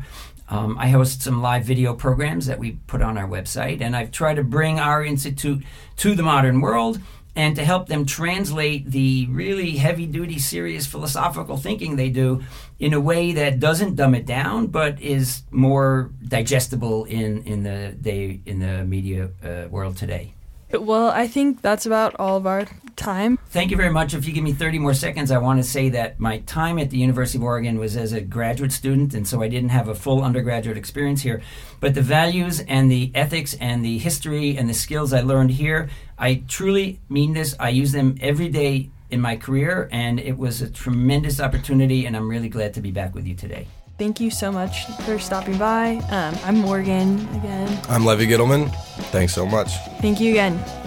Um, 0.49 0.77
I 0.79 0.89
host 0.89 1.21
some 1.21 1.41
live 1.41 1.63
video 1.63 1.93
programs 1.93 2.47
that 2.47 2.59
we 2.59 2.73
put 2.87 3.01
on 3.01 3.17
our 3.17 3.27
website, 3.27 3.81
and 3.81 3.95
I've 3.95 4.11
tried 4.11 4.35
to 4.35 4.43
bring 4.43 4.79
our 4.79 5.03
institute 5.03 5.63
to 5.97 6.15
the 6.15 6.23
modern 6.23 6.61
world 6.61 6.99
and 7.35 7.55
to 7.55 7.65
help 7.65 7.87
them 7.87 8.05
translate 8.05 8.89
the 8.89 9.27
really 9.29 9.71
heavy 9.71 10.05
duty, 10.05 10.39
serious 10.39 10.85
philosophical 10.85 11.57
thinking 11.57 11.95
they 11.95 12.09
do 12.09 12.43
in 12.79 12.93
a 12.93 12.99
way 12.99 13.33
that 13.33 13.59
doesn't 13.59 13.95
dumb 13.95 14.15
it 14.15 14.25
down, 14.25 14.67
but 14.67 15.01
is 15.01 15.43
more 15.51 16.11
digestible 16.27 17.05
in, 17.05 17.43
in 17.43 17.63
the 17.63 17.95
day 17.99 18.41
in 18.45 18.59
the 18.59 18.83
media 18.85 19.29
uh, 19.43 19.67
world 19.69 19.97
today. 19.97 20.33
Well, 20.71 21.09
I 21.09 21.27
think 21.27 21.61
that's 21.61 21.85
about 21.85 22.15
all 22.17 22.37
of 22.37 22.47
our 22.47 22.65
time. 22.95 23.37
Thank 23.49 23.71
you 23.71 23.77
very 23.77 23.91
much. 23.91 24.13
If 24.13 24.25
you 24.25 24.33
give 24.33 24.43
me 24.43 24.53
30 24.53 24.79
more 24.79 24.93
seconds, 24.93 25.31
I 25.31 25.37
want 25.37 25.61
to 25.61 25.63
say 25.63 25.89
that 25.89 26.19
my 26.19 26.39
time 26.39 26.79
at 26.79 26.89
the 26.89 26.97
University 26.97 27.37
of 27.37 27.43
Oregon 27.43 27.77
was 27.77 27.95
as 27.95 28.13
a 28.13 28.21
graduate 28.21 28.71
student, 28.71 29.13
and 29.13 29.27
so 29.27 29.41
I 29.41 29.47
didn't 29.47 29.69
have 29.69 29.87
a 29.87 29.95
full 29.95 30.23
undergraduate 30.23 30.77
experience 30.77 31.21
here. 31.21 31.41
But 31.79 31.93
the 31.93 32.01
values 32.01 32.61
and 32.61 32.91
the 32.91 33.11
ethics 33.13 33.53
and 33.55 33.85
the 33.85 33.97
history 33.97 34.57
and 34.57 34.69
the 34.69 34.73
skills 34.73 35.13
I 35.13 35.21
learned 35.21 35.51
here, 35.51 35.89
I 36.17 36.43
truly 36.47 36.99
mean 37.09 37.33
this. 37.33 37.55
I 37.59 37.69
use 37.69 37.91
them 37.91 38.17
every 38.21 38.49
day 38.49 38.89
in 39.09 39.21
my 39.21 39.35
career, 39.35 39.89
and 39.91 40.19
it 40.19 40.37
was 40.37 40.61
a 40.61 40.69
tremendous 40.69 41.39
opportunity, 41.39 42.05
and 42.05 42.15
I'm 42.15 42.29
really 42.29 42.49
glad 42.49 42.73
to 42.75 42.81
be 42.81 42.91
back 42.91 43.13
with 43.13 43.25
you 43.25 43.35
today. 43.35 43.67
Thank 43.97 44.19
you 44.19 44.29
so 44.29 44.51
much 44.51 44.85
for 45.05 45.17
stopping 45.19 45.57
by. 45.57 45.95
Um, 46.09 46.35
I'm 46.43 46.57
Morgan 46.57 47.19
again. 47.35 47.79
I'm 47.87 48.05
Levi 48.05 48.25
Gittelman. 48.25 48.73
Thanks 49.11 49.33
so 49.33 49.45
much. 49.45 49.77
Thank 50.01 50.19
you 50.19 50.31
again. 50.31 50.84